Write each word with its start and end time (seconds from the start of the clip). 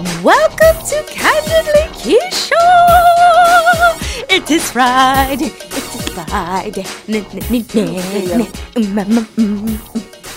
Welcome 0.00 0.82
to 0.86 1.04
Candidly 1.08 1.84
Keshia. 2.00 2.56
It 4.30 4.50
is 4.50 4.70
Friday. 4.70 5.44
It 5.44 5.74
is 5.74 6.08
Friday. 6.14 6.84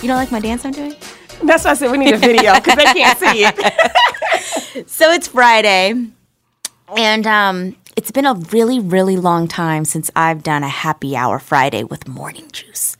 You 0.02 0.08
don't 0.08 0.16
like 0.18 0.30
my 0.30 0.40
dance 0.40 0.66
I'm 0.66 0.72
doing? 0.72 0.94
That's 1.44 1.64
why 1.64 1.70
I 1.70 1.74
said 1.74 1.90
we 1.90 1.96
need 1.96 2.12
a 2.12 2.18
video 2.18 2.52
because 2.56 2.76
they 2.76 2.84
can't 2.84 3.18
see 3.18 3.44
it. 3.46 4.84
So 4.86 5.10
it's 5.12 5.28
Friday, 5.28 5.94
and 6.94 7.26
um, 7.26 7.76
it's 7.96 8.10
been 8.10 8.26
a 8.26 8.34
really, 8.34 8.80
really 8.80 9.16
long 9.16 9.48
time 9.48 9.86
since 9.86 10.10
I've 10.14 10.42
done 10.42 10.62
a 10.62 10.68
happy 10.68 11.16
hour 11.16 11.38
Friday 11.38 11.84
with 11.84 12.06
morning 12.06 12.50
juice. 12.52 12.98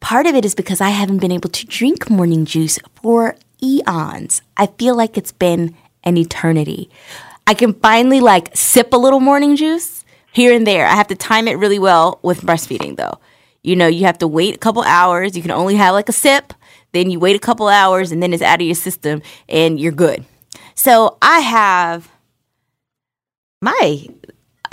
Part 0.00 0.26
of 0.26 0.34
it 0.34 0.44
is 0.44 0.54
because 0.54 0.82
I 0.82 0.90
haven't 0.90 1.20
been 1.20 1.32
able 1.32 1.48
to 1.50 1.64
drink 1.64 2.10
morning 2.10 2.44
juice 2.44 2.78
for 2.96 3.36
eons. 3.62 4.42
I 4.56 4.66
feel 4.66 4.96
like 4.96 5.16
it's 5.16 5.32
been 5.32 5.76
an 6.04 6.16
eternity. 6.16 6.90
I 7.46 7.54
can 7.54 7.74
finally 7.74 8.20
like 8.20 8.56
sip 8.56 8.92
a 8.92 8.96
little 8.96 9.20
morning 9.20 9.56
juice 9.56 10.04
here 10.32 10.54
and 10.54 10.66
there. 10.66 10.86
I 10.86 10.94
have 10.94 11.08
to 11.08 11.16
time 11.16 11.48
it 11.48 11.54
really 11.54 11.78
well 11.78 12.18
with 12.22 12.42
breastfeeding 12.42 12.96
though. 12.96 13.18
You 13.62 13.76
know, 13.76 13.86
you 13.86 14.06
have 14.06 14.18
to 14.18 14.28
wait 14.28 14.54
a 14.54 14.58
couple 14.58 14.82
hours. 14.82 15.36
You 15.36 15.42
can 15.42 15.50
only 15.50 15.76
have 15.76 15.92
like 15.92 16.08
a 16.08 16.12
sip, 16.12 16.54
then 16.92 17.10
you 17.10 17.18
wait 17.20 17.36
a 17.36 17.40
couple 17.40 17.68
hours 17.68 18.12
and 18.12 18.22
then 18.22 18.32
it's 18.32 18.42
out 18.42 18.60
of 18.60 18.66
your 18.66 18.74
system 18.74 19.22
and 19.48 19.78
you're 19.78 19.92
good. 19.92 20.24
So 20.74 21.18
I 21.20 21.40
have 21.40 22.10
my 23.60 24.06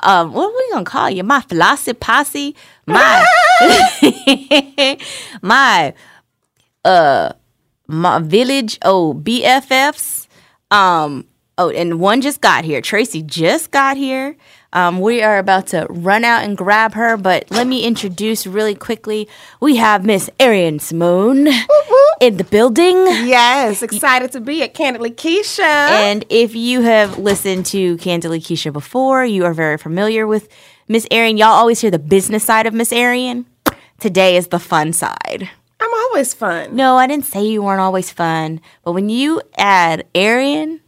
um 0.04 0.32
what 0.32 0.46
are 0.46 0.56
we 0.56 0.70
gonna 0.72 0.86
call 0.86 1.10
you? 1.10 1.24
My 1.24 1.42
philosophy 1.42 1.94
posse, 1.94 2.56
my 2.86 3.26
my 5.42 5.94
uh 6.86 7.34
my 7.88 8.20
village 8.20 8.78
oh 8.84 9.14
BFFs. 9.14 10.28
Um 10.72 11.28
oh 11.58 11.70
and 11.70 12.00
one 12.00 12.22
just 12.22 12.42
got 12.42 12.64
here. 12.66 12.82
Tracy 12.82 13.22
just 13.22 13.72
got 13.72 13.98
here. 13.98 14.36
Um, 14.74 15.00
we 15.00 15.24
are 15.24 15.38
about 15.38 15.68
to 15.68 15.88
run 15.90 16.24
out 16.24 16.44
and 16.44 16.58
grab 16.58 16.94
her, 16.94 17.16
but 17.16 17.50
let 17.50 17.66
me 17.66 17.84
introduce 17.84 18.46
really 18.46 18.76
quickly. 18.76 19.28
We 19.62 19.78
have 19.78 20.06
Miss 20.06 20.30
Arian 20.40 20.80
Simone 20.80 21.48
in 22.22 22.38
the 22.38 22.44
building. 22.44 22.96
Yes, 23.08 23.82
excited 23.82 24.34
to 24.34 24.42
be 24.42 24.62
at 24.64 24.74
Candidly 24.74 25.12
Keshia. 25.12 25.64
And 25.64 26.26
if 26.30 26.54
you 26.54 26.82
have 26.82 27.18
listened 27.18 27.66
to 27.68 27.98
Candidly 27.98 28.42
Keshia 28.42 28.74
before, 28.74 29.26
you 29.26 29.46
are 29.46 29.54
very 29.54 29.78
familiar 29.78 30.28
with 30.28 30.50
Miss 30.88 31.08
Arian. 31.12 31.38
Y'all 31.38 31.48
always 31.50 31.80
hear 31.80 31.90
the 31.92 31.98
business 31.98 32.44
side 32.44 32.68
of 32.68 32.74
Miss 32.74 32.92
Arian. 32.92 33.46
Today 34.00 34.36
is 34.36 34.50
the 34.50 34.60
fun 34.60 34.94
side. 34.94 35.50
I'm 35.80 35.94
always 35.94 36.34
fun. 36.34 36.76
No, 36.76 36.98
I 36.98 37.08
didn't 37.08 37.26
say 37.26 37.46
you 37.46 37.62
weren't 37.62 37.82
always 37.82 38.12
fun, 38.12 38.62
but 38.84 38.94
when 38.94 39.10
you 39.10 39.42
add 39.58 40.06
Arian 40.16 40.82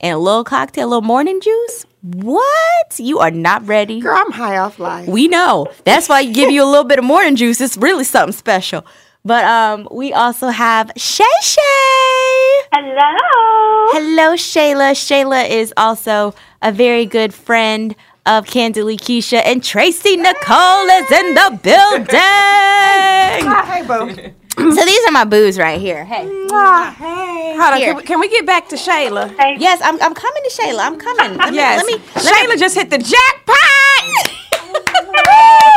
and 0.00 0.14
a 0.14 0.18
little 0.18 0.44
cocktail, 0.44 0.86
a 0.86 0.88
little 0.88 1.02
morning 1.02 1.40
juice, 1.40 1.86
what? 2.02 2.98
You 2.98 3.18
are 3.20 3.30
not 3.30 3.66
ready. 3.66 4.00
Girl, 4.00 4.16
I'm 4.16 4.30
high 4.30 4.58
off 4.58 4.78
life. 4.78 5.08
We 5.08 5.26
know. 5.26 5.66
That's 5.84 6.08
why 6.08 6.20
you 6.20 6.34
give 6.34 6.50
you 6.50 6.62
a 6.62 6.66
little 6.66 6.84
bit 6.84 6.98
of 6.98 7.04
morning 7.04 7.34
juice. 7.34 7.60
It's 7.60 7.76
really 7.76 8.04
something 8.04 8.32
special. 8.32 8.84
But 9.24 9.44
um, 9.46 9.88
we 9.90 10.12
also 10.12 10.48
have 10.48 10.90
Shay 10.96 11.24
Shay. 11.40 11.60
Hello. 12.72 13.90
Hello, 13.92 14.34
Shayla. 14.34 14.92
Shayla 14.92 15.48
is 15.48 15.72
also 15.78 16.34
a 16.60 16.70
very 16.70 17.06
good 17.06 17.32
friend 17.32 17.96
of 18.26 18.46
Candidly 18.46 18.96
Keshia, 18.96 19.42
and 19.44 19.62
Tracy 19.62 20.16
Nicole 20.16 20.86
is 20.86 21.10
in 21.10 21.34
the 21.34 21.60
building. 21.62 22.14
Hey, 23.64 23.82
boo. 23.86 24.32
So 24.56 24.84
these 24.84 25.04
are 25.08 25.10
my 25.10 25.24
boos 25.24 25.58
right 25.58 25.80
here. 25.80 26.04
Hey. 26.04 26.28
Ah, 26.52 26.94
hey. 26.96 27.56
Hold 27.58 27.74
on. 27.74 27.78
Here. 27.78 27.88
Can 27.88 27.96
we, 27.96 28.02
can 28.04 28.20
we 28.20 28.28
get 28.28 28.46
back 28.46 28.68
to 28.68 28.76
Shayla? 28.76 29.34
Yes, 29.58 29.80
I'm, 29.82 30.00
I'm 30.00 30.14
coming 30.14 30.42
to 30.44 30.50
Shayla. 30.50 30.78
I'm 30.78 30.96
coming. 30.96 31.36
Let 31.36 31.50
me, 31.50 31.56
yes. 31.56 31.84
let 31.84 31.86
me, 31.86 31.98
Shayla 31.98 32.58
just 32.58 32.76
hit 32.76 32.88
the 32.88 32.98
jackpot. 32.98 33.58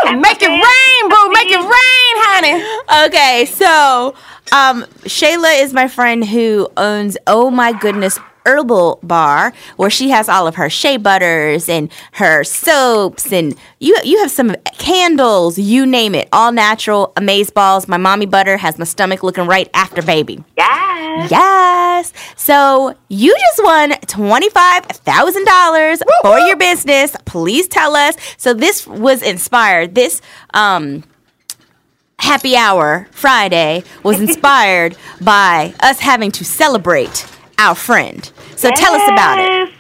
Make 0.22 0.42
it 0.42 0.50
rain, 0.50 1.10
boo. 1.10 1.30
Make 1.34 1.50
it 1.50 1.60
rain, 1.60 2.16
honey. 2.28 3.08
Okay, 3.08 3.46
so 3.46 4.16
um, 4.52 4.84
Shayla 5.06 5.62
is 5.62 5.74
my 5.74 5.88
friend 5.88 6.24
who 6.26 6.70
owns 6.78 7.18
Oh 7.26 7.50
My 7.50 7.74
Goodness 7.74 8.20
Herbal 8.48 9.00
Bar, 9.04 9.52
where 9.76 9.90
she 9.90 10.10
has 10.10 10.30
all 10.30 10.48
of 10.48 10.56
her 10.56 10.70
shea 10.70 10.96
butters 10.96 11.68
and 11.68 11.92
her 12.14 12.46
soaps, 12.46 13.34
and 13.34 13.54
you 13.80 13.98
you 14.06 14.20
have 14.20 14.32
some 14.32 14.56
candles, 14.78 15.60
you 15.60 15.86
name 15.86 16.16
it, 16.16 16.30
all 16.32 16.54
natural, 16.54 17.12
amaze 17.18 17.50
balls. 17.50 17.90
My 17.90 17.98
mommy 17.98 18.26
butter 18.26 18.56
has 18.56 18.80
my 18.80 18.86
stomach 18.86 19.22
looking 19.22 19.48
right 19.48 19.70
after 19.74 20.02
baby. 20.02 20.42
Yes. 20.58 21.30
Yes. 21.30 22.14
So 22.38 22.96
you 23.10 23.36
just 23.38 23.62
won 23.64 23.92
$25,000 23.92 26.02
for 26.22 26.40
your 26.40 26.56
business. 26.56 27.18
Please 27.26 27.68
tell 27.68 27.98
us. 27.98 28.16
So 28.38 28.54
this 28.54 28.88
was 28.88 29.22
inspired. 29.24 29.94
This 29.94 30.22
um 30.54 31.04
happy 32.20 32.56
hour 32.56 33.10
Friday 33.12 33.84
was 34.04 34.22
inspired 34.22 34.96
by 35.22 35.74
us 35.82 36.00
having 36.00 36.32
to 36.32 36.46
celebrate 36.46 37.26
our 37.60 37.76
friend. 37.76 38.32
So 38.58 38.72
tell 38.72 38.96
us 38.96 39.08
about 39.08 39.38
it. 39.38 39.74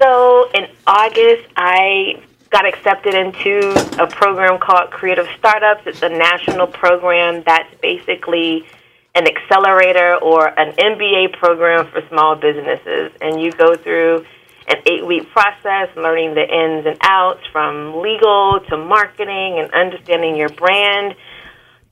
So 0.00 0.50
in 0.54 0.66
August, 0.86 1.46
I 1.56 2.22
got 2.48 2.64
accepted 2.66 3.14
into 3.14 3.68
a 4.02 4.06
program 4.06 4.58
called 4.58 4.90
Creative 4.90 5.28
Startups. 5.38 5.82
It's 5.86 6.00
a 6.00 6.08
national 6.08 6.68
program 6.68 7.42
that's 7.44 7.72
basically 7.82 8.64
an 9.14 9.26
accelerator 9.26 10.16
or 10.22 10.48
an 10.58 10.72
MBA 10.76 11.34
program 11.34 11.86
for 11.88 12.00
small 12.08 12.34
businesses. 12.34 13.12
And 13.20 13.42
you 13.42 13.52
go 13.52 13.76
through 13.76 14.24
an 14.68 14.76
eight 14.86 15.06
week 15.06 15.28
process 15.30 15.88
learning 15.94 16.34
the 16.34 16.48
ins 16.48 16.86
and 16.86 16.96
outs 17.02 17.44
from 17.52 18.00
legal 18.00 18.60
to 18.70 18.78
marketing 18.78 19.58
and 19.58 19.70
understanding 19.74 20.34
your 20.34 20.48
brand. 20.48 21.14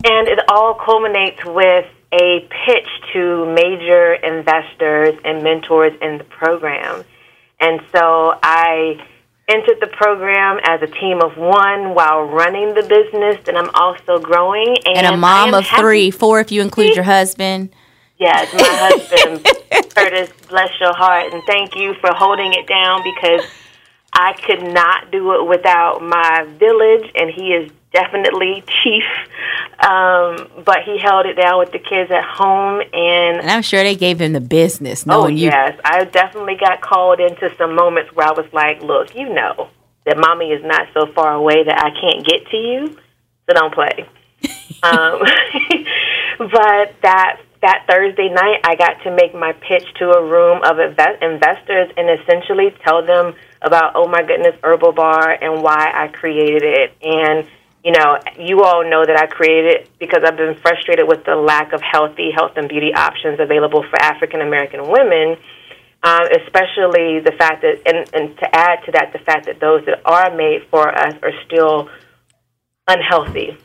And 0.05 0.29
it 0.29 0.39
all 0.49 0.75
culminates 0.75 1.45
with 1.45 1.87
a 2.19 2.41
pitch 2.67 2.89
to 3.13 3.47
major 3.55 4.15
investors 4.15 5.15
and 5.25 5.43
mentors 5.43 5.93
in 6.01 6.19
the 6.19 6.25
program. 6.25 7.05
And 7.61 7.81
so 7.95 8.35
I 8.43 9.01
entered 9.49 9.79
the 9.81 9.87
program 9.87 10.59
as 10.65 10.83
a 10.83 10.87
team 10.87 11.21
of 11.21 11.37
one 11.37 11.95
while 11.95 12.23
running 12.25 12.75
the 12.75 12.83
business, 12.83 13.37
and 13.47 13.57
I'm 13.57 13.71
also 13.75 14.19
growing. 14.19 14.77
And, 14.87 14.99
And 14.99 15.07
a 15.07 15.17
mom 15.17 15.55
of 15.55 15.65
happy- 15.65 15.83
three, 15.83 16.11
four 16.11 16.41
if 16.41 16.51
you 16.51 16.61
include 16.63 16.95
your 16.95 17.05
husband. 17.05 17.71
Yes, 18.19 18.53
my 18.55 18.63
husband, 18.91 19.47
Curtis, 19.95 20.31
bless 20.49 20.71
your 20.81 20.95
heart, 20.95 21.33
and 21.33 21.43
thank 21.47 21.77
you 21.77 21.95
for 22.01 22.11
holding 22.15 22.53
it 22.55 22.67
down 22.67 23.03
because 23.05 23.47
I 24.13 24.33
could 24.33 24.63
not 24.63 25.11
do 25.13 25.33
it 25.35 25.47
without 25.47 26.03
my 26.03 26.47
village, 26.59 27.11
and 27.15 27.31
he 27.31 27.53
is 27.53 27.71
definitely 27.93 28.65
chief. 28.83 29.05
Um, 29.79 30.49
but 30.65 30.85
he 30.85 30.99
held 30.99 31.27
it 31.27 31.35
down 31.35 31.59
with 31.59 31.71
the 31.71 31.79
kids 31.79 32.11
at 32.11 32.25
home, 32.25 32.81
and 32.81 33.41
And 33.41 33.51
I'm 33.51 33.63
sure 33.63 33.83
they 33.83 33.95
gave 33.95 34.21
him 34.21 34.33
the 34.33 34.41
business, 34.41 35.05
Oh 35.09 35.27
you. 35.27 35.49
yes, 35.51 35.79
I 35.85 36.05
definitely 36.05 36.57
got 36.57 36.81
called 36.81 37.21
into 37.21 37.55
some 37.59 37.75
moments 37.75 38.11
where 38.15 38.27
I 38.27 38.33
was 38.33 38.47
like, 38.53 38.83
"Look, 38.83 39.15
you 39.15 39.29
know 39.29 39.69
that 40.07 40.17
mommy 40.17 40.51
is 40.51 40.65
not 40.65 40.89
so 40.95 41.07
far 41.13 41.35
away 41.35 41.63
that 41.65 41.79
I 41.79 41.91
can't 41.91 42.25
get 42.27 42.49
to 42.51 42.57
you, 42.57 42.97
so 43.47 43.55
don't 43.55 43.75
play." 43.75 44.09
um, 44.83 45.21
but 46.39 46.95
that 47.03 47.41
that 47.63 47.85
Thursday 47.89 48.29
night, 48.29 48.61
I 48.65 48.77
got 48.77 49.03
to 49.05 49.11
make 49.11 49.35
my 49.35 49.53
pitch 49.53 49.87
to 49.99 50.11
a 50.11 50.23
room 50.23 50.63
of 50.63 50.77
inve- 50.77 51.23
investors 51.23 51.91
and 51.97 52.21
essentially 52.21 52.75
tell 52.85 53.05
them 53.05 53.35
about, 53.63 53.93
oh 53.95 54.07
my 54.07 54.23
goodness, 54.23 54.55
Herbal 54.63 54.93
Bar 54.93 55.39
and 55.43 55.63
why 55.63 55.91
I 55.93 56.09
created 56.09 56.63
it. 56.63 56.93
And, 57.03 57.47
you 57.87 57.93
know, 57.93 58.19
you 58.37 58.65
all 58.65 58.83
know 58.83 59.07
that 59.07 59.17
I 59.17 59.27
created 59.27 59.71
it 59.71 59.91
because 60.01 60.25
I've 60.27 60.37
been 60.37 60.57
frustrated 60.57 61.07
with 61.07 61.25
the 61.25 61.37
lack 61.37 61.73
of 61.73 61.81
healthy 61.81 62.33
health 62.35 62.57
and 62.57 62.69
beauty 62.69 62.93
options 62.93 63.39
available 63.39 63.85
for 63.89 63.95
African 64.03 64.41
American 64.41 64.91
women. 64.91 65.37
Um, 66.03 66.27
especially 66.35 67.21
the 67.21 67.33
fact 67.39 67.63
that, 67.63 67.83
and, 67.87 67.99
and 68.13 68.37
to 68.39 68.47
add 68.55 68.85
to 68.87 68.93
that, 68.93 69.13
the 69.13 69.21
fact 69.21 69.47
that 69.47 69.61
those 69.61 69.85
that 69.87 70.03
are 70.05 70.35
made 70.35 70.67
for 70.69 70.89
us 70.89 71.15
are 71.23 71.31
still 71.47 71.89
unhealthy 72.89 73.57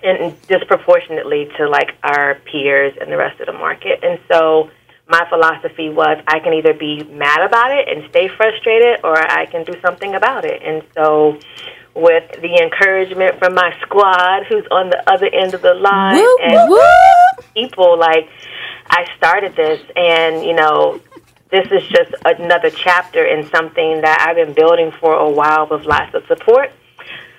and 0.00 0.40
disproportionately 0.46 1.48
to 1.58 1.68
like 1.68 1.90
our 2.04 2.36
peers 2.46 2.94
and 3.00 3.10
the 3.10 3.16
rest 3.16 3.40
of 3.40 3.46
the 3.46 3.52
market. 3.52 3.98
And 4.04 4.20
so 4.30 4.70
my 5.08 5.26
philosophy 5.28 5.88
was 5.90 6.22
I 6.28 6.38
can 6.38 6.54
either 6.54 6.72
be 6.72 7.02
mad 7.02 7.42
about 7.42 7.72
it 7.72 7.88
and 7.88 8.08
stay 8.10 8.28
frustrated 8.28 9.00
or 9.02 9.16
I 9.18 9.46
can 9.46 9.64
do 9.64 9.74
something 9.84 10.14
about 10.14 10.44
it. 10.44 10.62
And 10.62 10.84
so 10.94 11.40
with 11.96 12.30
the 12.42 12.60
encouragement 12.62 13.38
from 13.38 13.54
my 13.54 13.74
squad 13.82 14.44
who's 14.48 14.66
on 14.70 14.90
the 14.90 15.02
other 15.10 15.26
end 15.32 15.54
of 15.54 15.62
the 15.62 15.74
line 15.74 16.16
Woo, 16.16 16.38
and 16.42 16.70
woo. 16.70 16.78
people 17.54 17.98
like 17.98 18.28
I 18.88 19.06
started 19.16 19.56
this 19.56 19.80
and 19.96 20.44
you 20.44 20.54
know 20.54 21.00
this 21.50 21.66
is 21.70 21.88
just 21.88 22.12
another 22.24 22.70
chapter 22.70 23.24
in 23.24 23.48
something 23.48 24.00
that 24.02 24.26
I've 24.28 24.36
been 24.36 24.54
building 24.54 24.92
for 25.00 25.14
a 25.14 25.30
while 25.30 25.68
with 25.70 25.84
lots 25.86 26.14
of 26.14 26.24
support. 26.26 26.72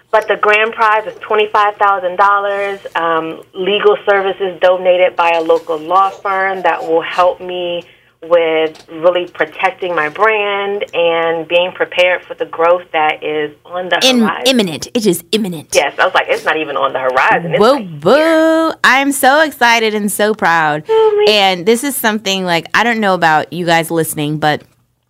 But 0.09 0.29
the 0.29 0.37
grand 0.37 0.71
prize 0.71 1.05
is 1.05 1.13
$25,000, 1.19 2.95
um, 2.95 3.43
legal 3.53 3.97
services 4.09 4.57
donated 4.61 5.17
by 5.17 5.31
a 5.31 5.41
local 5.41 5.77
law 5.77 6.09
firm 6.09 6.61
that 6.61 6.81
will 6.81 7.01
help 7.01 7.41
me 7.41 7.83
with 8.23 8.87
really 8.89 9.27
protecting 9.27 9.93
my 9.95 10.09
brand 10.09 10.83
and 10.93 11.47
being 11.47 11.71
prepared 11.71 12.23
for 12.25 12.33
the 12.33 12.45
growth 12.45 12.83
that 12.91 13.23
is 13.23 13.55
on 13.65 13.89
the 13.89 13.99
In, 14.03 14.19
horizon. 14.19 14.43
imminent. 14.47 14.87
It 14.93 15.05
is 15.05 15.23
imminent. 15.31 15.69
yes, 15.73 15.97
I 15.99 16.05
was 16.05 16.13
like, 16.15 16.25
it's 16.27 16.43
not 16.43 16.57
even 16.57 16.75
on 16.77 16.93
the 16.93 16.99
horizon. 16.99 17.51
It's 17.53 17.59
Whoa, 17.59 17.73
like 17.73 17.99
boo. 18.01 18.73
I'm 18.83 19.11
so 19.11 19.41
excited 19.41 19.93
and 19.93 20.11
so 20.11 20.33
proud. 20.33 20.83
Oh, 20.89 21.25
and 21.29 21.65
this 21.65 21.83
is 21.83 21.95
something 21.95 22.43
like, 22.43 22.67
I 22.73 22.83
don't 22.83 22.99
know 22.99 23.13
about 23.13 23.53
you 23.53 23.65
guys 23.65 23.91
listening, 23.91 24.39
but 24.39 24.63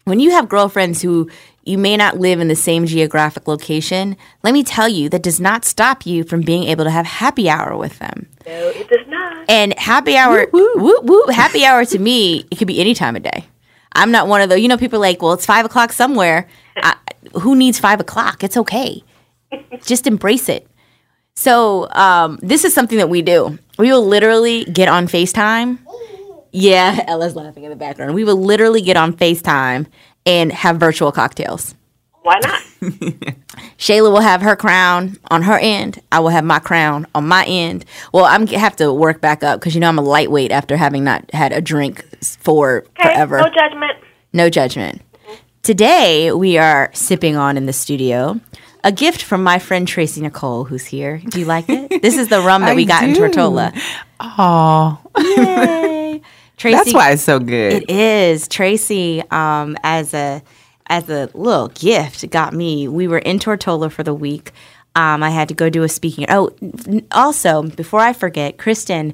when 0.04 0.20
you 0.20 0.32
have 0.32 0.50
girlfriends 0.50 1.02
who 1.02 1.30
you 1.68 1.78
may 1.78 1.98
not 1.98 2.18
live 2.18 2.40
in 2.40 2.48
the 2.48 2.56
same 2.56 2.86
geographic 2.86 3.48
location, 3.48 4.16
let 4.44 4.54
me 4.54 4.64
tell 4.64 4.88
you, 4.88 5.10
that 5.10 5.22
does 5.22 5.40
not 5.40 5.66
stop 5.66 6.06
you 6.06 6.24
from 6.24 6.42
being 6.42 6.64
able 6.64 6.86
to 6.86 6.92
have 6.92 7.06
happy 7.06 7.50
hour 7.50 7.76
with 7.76 8.00
them. 8.00 8.28
No, 8.46 8.70
it 8.70 8.88
does 8.88 9.08
not. 9.08 9.50
And 9.50 9.78
happy 9.78 10.16
hour, 10.16 10.48
woo, 10.54 11.00
woo, 11.04 11.26
happy 11.30 11.66
hour 11.66 11.84
to 11.86 12.00
me, 12.00 12.46
it 12.50 12.58
could 12.58 12.68
be 12.68 12.80
any 12.80 12.94
time 12.94 13.16
of 13.16 13.24
day. 13.24 13.46
I'm 13.94 14.12
not 14.12 14.28
one 14.28 14.42
of 14.42 14.50
those, 14.50 14.60
you 14.60 14.68
know, 14.68 14.78
people 14.78 14.98
are 14.98 15.02
like, 15.02 15.22
well, 15.22 15.34
it's 15.34 15.46
five 15.46 15.66
o'clock 15.66 15.92
somewhere. 15.92 16.48
I, 16.78 16.96
who 17.42 17.56
needs 17.56 17.80
five 17.80 18.00
o'clock? 18.00 18.44
It's 18.44 18.58
okay. 18.58 19.04
Just 19.84 20.08
embrace 20.08 20.50
it. 20.50 20.68
So, 21.36 21.90
um, 21.92 22.40
this 22.42 22.64
is 22.64 22.74
something 22.74 22.98
that 22.98 23.10
we 23.10 23.22
do. 23.22 23.60
We 23.78 23.92
will 23.92 24.06
literally 24.06 24.66
get 24.66 24.88
on 24.88 25.08
FaceTime. 25.08 25.80
Yeah, 26.52 27.04
Ella's 27.08 27.36
laughing 27.36 27.64
in 27.64 27.70
the 27.70 27.76
background. 27.76 28.16
We 28.16 28.24
will 28.24 28.42
literally 28.42 28.82
get 28.82 28.98
on 28.98 29.14
FaceTime 29.14 29.88
and 30.28 30.52
have 30.52 30.78
virtual 30.78 31.12
cocktails. 31.12 31.74
Why 32.22 32.40
not? 32.44 32.62
Shayla 33.80 34.12
will 34.12 34.20
have 34.20 34.42
her 34.42 34.56
crown 34.56 35.18
on 35.32 35.44
her 35.44 35.58
end. 35.58 36.02
I 36.12 36.20
will 36.20 36.30
have 36.30 36.44
my 36.44 36.60
crown 36.60 37.08
on 37.16 37.28
my 37.28 37.46
end. 37.46 37.86
Well, 38.14 38.26
I'm 38.26 38.46
gonna 38.46 38.60
have 38.60 38.76
to 38.78 38.92
work 38.94 39.22
back 39.22 39.44
up 39.44 39.60
because 39.60 39.74
you 39.74 39.80
know 39.82 39.88
I'm 39.88 39.98
a 39.98 40.02
lightweight 40.04 40.52
after 40.52 40.76
having 40.78 41.04
not 41.04 41.32
had 41.34 41.54
a 41.54 41.62
drink 41.62 42.04
for 42.22 42.80
Okay, 43.00 43.14
forever. 43.14 43.38
no 43.40 43.50
judgment. 43.50 43.94
No 44.34 44.50
judgment. 44.50 45.02
Today 45.64 46.32
we 46.34 46.58
are 46.58 46.90
sipping 46.94 47.36
on 47.38 47.56
in 47.58 47.66
the 47.66 47.74
studio 47.74 48.40
a 48.84 48.92
gift 48.92 49.22
from 49.24 49.42
my 49.44 49.60
friend 49.60 49.88
Tracy 49.88 50.22
Nicole, 50.22 50.64
who's 50.66 50.86
here. 50.86 51.22
Do 51.30 51.40
you 51.40 51.46
like 51.46 51.66
it? 51.70 52.02
this 52.02 52.18
is 52.18 52.28
the 52.30 52.40
rum 52.42 52.62
that 52.62 52.72
I 52.72 52.76
we 52.76 52.86
got 52.86 53.04
in 53.04 53.14
do. 53.14 53.22
Tortola. 53.22 53.74
Oh, 54.20 55.00
Yay! 55.18 56.07
Tracy, 56.58 56.76
that's 56.76 56.94
why 56.94 57.12
it's 57.12 57.24
so 57.24 57.40
good. 57.40 57.74
it 57.74 57.90
is 57.90 58.48
Tracy. 58.48 59.24
Um, 59.32 59.78
as 59.84 60.14
a 60.14 60.42
as 60.88 61.10
a 61.10 61.30
little 61.34 61.68
gift, 61.70 62.30
got 62.32 62.54
me. 62.54 62.88
We 62.88 63.08
were 63.08 63.20
in 63.20 63.40
Tortola 63.40 63.92
for 63.92 64.04
the 64.04 64.14
week. 64.14 64.52
Um, 64.96 65.22
I 65.22 65.30
had 65.30 65.48
to 65.50 65.54
go 65.54 65.70
do 65.70 65.84
a 65.84 65.90
speaking. 65.90 66.26
Oh, 66.30 66.52
also 67.12 67.62
before 67.62 68.00
I 68.00 68.14
forget, 68.14 68.58
Kristen, 68.58 69.14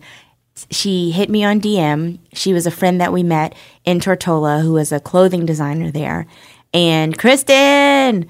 she 0.72 1.12
hit 1.12 1.30
me 1.30 1.44
on 1.44 1.60
DM. 1.60 2.20
She 2.34 2.54
was 2.54 2.66
a 2.66 2.72
friend 2.72 3.02
that 3.02 3.12
we 3.12 3.24
met 3.24 3.56
in 3.84 4.00
Tortola, 4.00 4.62
who 4.62 4.74
was 4.74 4.94
a 4.94 5.00
clothing 5.02 5.46
designer 5.46 5.92
there. 5.92 6.26
And 6.74 7.18
Kristen, 7.18 8.28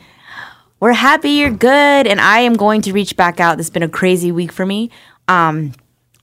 we're 0.79 0.93
happy 0.93 1.29
you're 1.31 1.51
good, 1.51 2.07
and 2.07 2.19
I 2.19 2.39
am 2.39 2.55
going 2.55 2.81
to 2.81 2.91
reach 2.91 3.15
back 3.15 3.39
out. 3.39 3.57
This 3.57 3.67
has 3.67 3.71
been 3.71 3.83
a 3.83 3.89
crazy 3.89 4.31
week 4.31 4.51
for 4.51 4.65
me. 4.65 4.89
Um, 5.27 5.73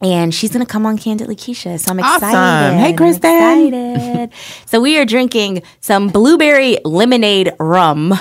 and 0.03 0.35
she's 0.35 0.51
gonna 0.53 0.67
come 0.67 0.87
on 0.87 0.97
Candidly 0.99 1.37
Keshia, 1.37 1.79
so 1.79 1.91
I'm 1.93 2.01
Awesome. 2.01 2.29
excited. 2.29 2.79
Hey, 2.79 2.89
I'm 2.91 2.97
Kristen. 2.97 3.33
excited. 3.35 4.31
so 4.67 4.81
we 4.81 4.99
are 4.99 5.05
drinking 5.05 5.63
some 5.81 6.09
blueberry 6.09 6.79
lemonade 6.85 7.53
rum 7.59 8.15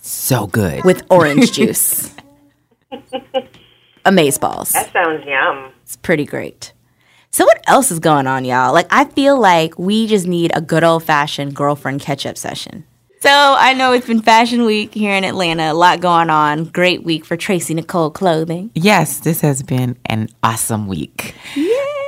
so 0.00 0.46
good. 0.46 0.84
with 0.84 1.02
orange 1.10 1.52
juice. 1.52 2.14
Amaze 4.04 4.38
balls. 4.38 4.72
That 4.72 4.92
sounds 4.92 5.24
yum. 5.26 5.72
It's 5.82 5.96
pretty 5.96 6.24
great. 6.24 6.72
So 7.32 7.44
what 7.44 7.60
else 7.68 7.90
is 7.92 7.98
going 8.00 8.26
on, 8.26 8.44
y'all? 8.44 8.72
Like 8.72 8.86
I 8.90 9.04
feel 9.04 9.38
like 9.38 9.78
we 9.78 10.06
just 10.06 10.26
need 10.26 10.50
a 10.54 10.60
good 10.60 10.82
old 10.82 11.04
fashioned 11.04 11.54
girlfriend 11.54 12.00
catch 12.00 12.26
up 12.26 12.36
session. 12.36 12.84
So 13.22 13.28
I 13.30 13.74
know 13.74 13.92
it's 13.92 14.06
been 14.06 14.22
Fashion 14.22 14.64
Week 14.64 14.94
here 14.94 15.12
in 15.12 15.24
Atlanta. 15.24 15.72
A 15.72 15.74
lot 15.74 16.00
going 16.00 16.30
on. 16.30 16.64
Great 16.64 17.02
week 17.02 17.26
for 17.26 17.36
Tracy 17.36 17.74
Nicole 17.74 18.10
Clothing. 18.10 18.70
Yes, 18.74 19.20
this 19.20 19.42
has 19.42 19.62
been 19.62 19.98
an 20.06 20.30
awesome 20.42 20.86
week. 20.86 21.34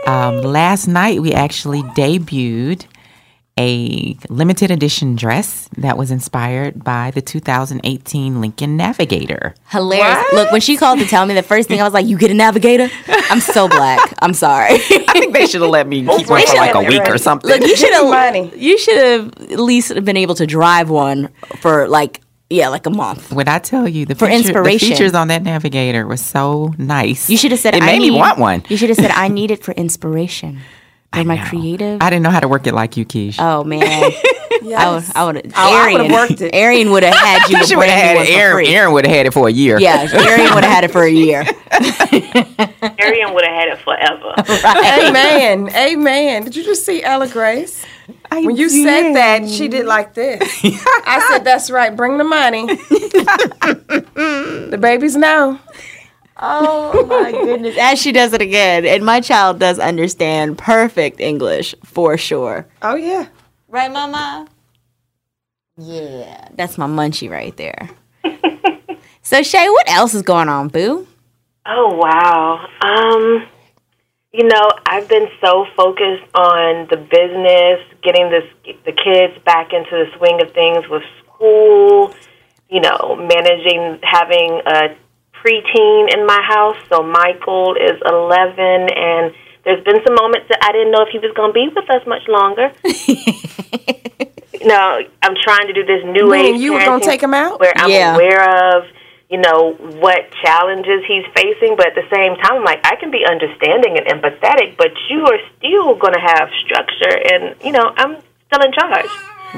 Um, 0.06 0.38
last 0.38 0.88
night, 0.88 1.20
we 1.20 1.34
actually 1.34 1.82
debuted 1.82 2.86
a 3.58 4.16
limited 4.30 4.70
edition 4.70 5.14
dress 5.14 5.68
that 5.76 5.98
was 5.98 6.10
inspired 6.10 6.82
by 6.82 7.10
the 7.10 7.20
2018 7.20 8.40
Lincoln 8.40 8.76
Navigator. 8.76 9.54
Hilarious. 9.68 10.32
Look, 10.32 10.50
when 10.52 10.60
she 10.62 10.76
called 10.76 10.98
to 11.00 11.06
tell 11.06 11.26
me 11.26 11.34
the 11.34 11.42
first 11.42 11.68
thing, 11.68 11.80
I 11.80 11.84
was 11.84 11.92
like, 11.92 12.06
"You 12.06 12.16
get 12.16 12.30
a 12.30 12.34
navigator." 12.34 12.88
I'm 13.08 13.40
so 13.40 13.68
black. 13.68 14.14
I'm 14.22 14.32
sorry. 14.34 14.74
I 14.74 14.78
think 15.12 15.34
they 15.34 15.46
should 15.46 15.60
have 15.60 15.70
let 15.70 15.86
me 15.86 16.00
keep 16.16 16.28
one 16.28 16.46
for 16.46 16.56
like 16.56 16.74
a 16.74 16.80
week 16.82 17.06
or 17.08 17.18
something. 17.18 17.50
Look, 17.50 17.60
you 17.60 17.76
should 17.76 17.92
have 17.92 18.06
money. 18.06 18.50
You 18.56 18.78
should 18.78 18.96
have 18.98 19.50
at 19.52 19.60
least 19.60 19.94
been 20.04 20.16
able 20.16 20.34
to 20.36 20.46
drive 20.46 20.88
one 20.90 21.28
for 21.60 21.88
like 21.88 22.20
yeah, 22.48 22.68
like 22.68 22.86
a 22.86 22.90
month. 22.90 23.32
When 23.32 23.48
I 23.48 23.58
tell 23.58 23.88
you 23.88 24.04
the, 24.04 24.14
For 24.14 24.26
feature- 24.26 24.38
inspiration. 24.48 24.88
the 24.90 24.94
features 24.96 25.14
on 25.14 25.28
that 25.28 25.42
Navigator 25.42 26.06
was 26.06 26.20
so 26.20 26.74
nice. 26.76 27.30
You 27.30 27.38
should 27.38 27.50
have 27.50 27.60
said 27.60 27.74
it 27.74 27.82
I 27.82 27.86
made 27.86 27.98
need, 28.00 28.10
me 28.10 28.18
want 28.18 28.38
one. 28.38 28.62
You 28.68 28.76
should 28.76 28.90
have 28.90 28.98
said 28.98 29.10
I 29.14 29.28
need 29.28 29.50
it 29.50 29.62
for 29.64 29.72
inspiration. 29.72 30.60
For 31.12 31.20
I, 31.20 31.22
know. 31.24 31.44
creative. 31.44 32.00
I 32.02 32.08
didn't 32.10 32.22
know 32.22 32.30
how 32.30 32.40
to 32.40 32.48
work 32.48 32.66
it 32.66 32.72
like 32.74 32.96
you, 32.96 33.04
Keish. 33.04 33.36
oh 33.38 33.64
man. 33.64 34.12
I 34.64 34.94
would 34.94 35.04
I 35.16 35.24
would 35.24 35.34
have 35.36 35.46
Oh, 35.46 35.50
I 35.56 35.82
Arian 35.92 36.12
worked 36.12 36.40
it. 36.40 36.54
Arian 36.54 36.90
would 36.92 37.02
have 37.02 37.14
had 37.14 37.48
you 37.50 37.64
she 37.66 37.74
would 37.76 37.88
have 37.88 38.00
had 38.00 38.16
it. 38.16 38.20
one 38.20 38.28
Aaron. 38.40 38.66
Aaron 38.66 38.92
would 38.92 39.04
have 39.06 39.14
had 39.14 39.26
it 39.26 39.32
for 39.32 39.48
a 39.48 39.52
year. 39.52 39.78
Yeah, 39.80 40.06
Arian 40.12 40.54
would 40.54 40.62
have 40.64 40.72
had 40.72 40.84
it 40.84 40.90
for 40.92 41.02
a 41.02 41.10
year. 41.10 41.40
Arian 42.98 43.34
would 43.34 43.44
have 43.44 43.54
had 43.54 43.68
it 43.68 43.78
forever. 43.80 44.34
Amen. 45.08 45.68
Amen. 45.74 46.44
Did 46.44 46.54
you 46.56 46.62
just 46.64 46.84
see 46.86 47.02
Ella 47.02 47.28
Grace? 47.28 47.84
When 48.30 48.56
you 48.56 48.68
said 48.68 49.14
that, 49.14 49.48
she 49.48 49.68
did 49.68 49.86
like 49.86 50.14
this. 50.14 50.42
I 50.64 51.26
said, 51.30 51.44
"That's 51.44 51.70
right. 51.70 51.94
Bring 51.94 52.18
the 52.18 52.24
money." 52.24 52.66
the 52.66 54.78
babies 54.80 55.16
know. 55.16 55.58
Oh 56.36 57.06
my 57.06 57.30
goodness. 57.44 57.76
As 57.78 58.00
she 58.00 58.12
does 58.12 58.32
it 58.32 58.42
again. 58.42 58.84
And 58.84 59.04
my 59.04 59.20
child 59.20 59.58
does 59.58 59.78
understand 59.78 60.58
perfect 60.58 61.20
English 61.20 61.74
for 61.84 62.16
sure. 62.16 62.66
Oh 62.82 62.94
yeah. 62.94 63.28
Right, 63.68 63.90
Mama? 63.90 64.46
Yeah. 65.76 66.48
That's 66.54 66.78
my 66.78 66.86
munchie 66.86 67.30
right 67.30 67.56
there. 67.56 67.90
so 69.22 69.42
Shay, 69.42 69.68
what 69.68 69.90
else 69.90 70.14
is 70.14 70.22
going 70.22 70.48
on, 70.48 70.68
Boo? 70.68 71.06
Oh 71.66 71.96
wow. 71.96 72.66
Um 72.82 73.48
you 74.32 74.48
know, 74.48 74.70
I've 74.86 75.08
been 75.08 75.28
so 75.44 75.66
focused 75.76 76.24
on 76.34 76.88
the 76.88 76.96
business, 76.96 77.80
getting 78.02 78.30
this 78.30 78.44
the 78.86 78.92
kids 78.92 79.34
back 79.44 79.72
into 79.72 79.90
the 79.90 80.06
swing 80.16 80.40
of 80.40 80.52
things 80.52 80.88
with 80.88 81.02
school, 81.22 82.14
you 82.70 82.80
know, 82.80 83.14
managing 83.16 84.00
having 84.02 84.62
a 84.66 84.96
preteen 85.42 86.14
in 86.14 86.24
my 86.26 86.40
house. 86.42 86.76
So 86.88 87.02
Michael 87.02 87.74
is 87.74 88.00
11 88.06 88.88
and 88.94 89.34
there's 89.64 89.82
been 89.84 90.00
some 90.04 90.14
moments 90.14 90.48
that 90.48 90.58
I 90.62 90.72
didn't 90.72 90.90
know 90.90 91.02
if 91.02 91.10
he 91.10 91.18
was 91.18 91.32
going 91.34 91.50
to 91.50 91.54
be 91.54 91.68
with 91.68 91.88
us 91.90 92.02
much 92.06 92.26
longer. 92.26 92.72
no, 94.64 95.00
I'm 95.22 95.34
trying 95.42 95.66
to 95.68 95.72
do 95.72 95.84
this 95.84 96.04
new 96.04 96.30
Meaning 96.30 96.54
age 96.56 96.60
you 96.60 96.72
were 96.72 96.80
gonna 96.84 97.04
take 97.04 97.22
him 97.22 97.34
out? 97.34 97.60
where 97.60 97.72
I'm 97.76 97.90
Yeah. 97.90 98.14
aware 98.14 98.42
of, 98.76 98.84
you 99.30 99.38
know, 99.38 99.72
what 100.02 100.30
challenges 100.44 101.04
he's 101.06 101.24
facing, 101.34 101.76
but 101.76 101.86
at 101.86 101.94
the 101.94 102.06
same 102.12 102.36
time, 102.36 102.58
I'm 102.58 102.64
like, 102.64 102.80
I 102.84 102.96
can 102.96 103.10
be 103.10 103.24
understanding 103.24 103.98
and 103.98 104.06
empathetic, 104.06 104.76
but 104.76 104.92
you 105.08 105.24
are 105.24 105.38
still 105.58 105.94
going 105.94 106.14
to 106.14 106.20
have 106.20 106.50
structure, 106.64 107.14
and 107.32 107.54
you 107.64 107.72
know, 107.72 107.92
I'm 107.96 108.16
still 108.46 108.62
in 108.62 108.72
charge. 108.72 109.10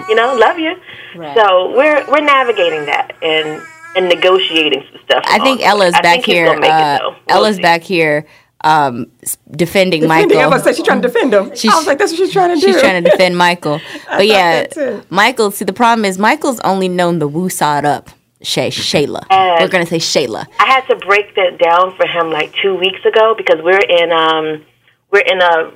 You 0.09 0.15
know, 0.15 0.35
love 0.35 0.59
you. 0.59 0.75
Right. 1.17 1.37
So 1.37 1.71
we're 1.77 2.05
we're 2.09 2.25
navigating 2.25 2.87
that 2.87 3.13
and 3.23 3.63
and 3.97 4.09
negotiating 4.09 4.85
some 4.91 5.01
stuff. 5.05 5.25
I 5.27 5.39
think 5.41 5.61
Ella's 5.61 5.93
back 6.03 6.25
here. 6.25 6.49
Uh, 6.49 6.99
we'll 7.03 7.17
Ella's 7.29 7.57
see. 7.57 7.63
back 7.63 7.83
here 7.83 8.27
um, 8.65 9.11
defending, 9.51 10.01
defending 10.01 10.09
Michael. 10.09 10.39
Emma 10.39 10.59
said 10.59 10.75
she's 10.75 10.85
trying 10.85 11.03
to 11.03 11.09
defend 11.09 11.35
him. 11.35 11.55
She's, 11.55 11.71
I 11.71 11.77
was 11.77 11.87
like, 11.87 11.99
that's 11.99 12.13
what 12.13 12.19
she's 12.19 12.33
trying 12.33 12.55
to 12.55 12.61
do. 12.61 12.73
She's 12.73 12.81
trying 12.81 13.05
to 13.05 13.11
defend 13.11 13.37
Michael. 13.37 13.81
But 14.09 14.27
yeah, 14.27 15.03
Michael. 15.11 15.51
See, 15.51 15.65
the 15.65 15.73
problem 15.73 16.05
is 16.05 16.19
Michael's 16.19 16.61
only 16.61 16.89
known 16.89 17.19
the 17.19 17.29
woo 17.29 17.49
side 17.49 17.85
up. 17.85 18.11
Shay, 18.43 18.69
Shayla. 18.69 19.25
And 19.31 19.63
we're 19.63 19.69
gonna 19.69 19.87
say 19.87 19.99
Shayla. 19.99 20.47
I 20.59 20.67
had 20.67 20.87
to 20.87 20.97
break 20.97 21.35
that 21.35 21.59
down 21.59 21.97
for 21.97 22.07
him 22.07 22.31
like 22.31 22.55
two 22.63 22.75
weeks 22.75 23.05
ago 23.05 23.35
because 23.37 23.61
we're 23.63 23.81
in 23.81 24.13
um 24.13 24.65
we're 25.11 25.21
in 25.27 25.41
a 25.41 25.73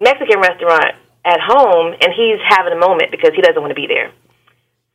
Mexican 0.00 0.40
restaurant 0.40 0.94
at 1.24 1.40
home 1.40 1.94
and 2.00 2.12
he's 2.14 2.38
having 2.48 2.72
a 2.72 2.78
moment 2.78 3.10
because 3.10 3.32
he 3.34 3.42
doesn't 3.42 3.60
want 3.60 3.70
to 3.70 3.74
be 3.74 3.86
there. 3.86 4.12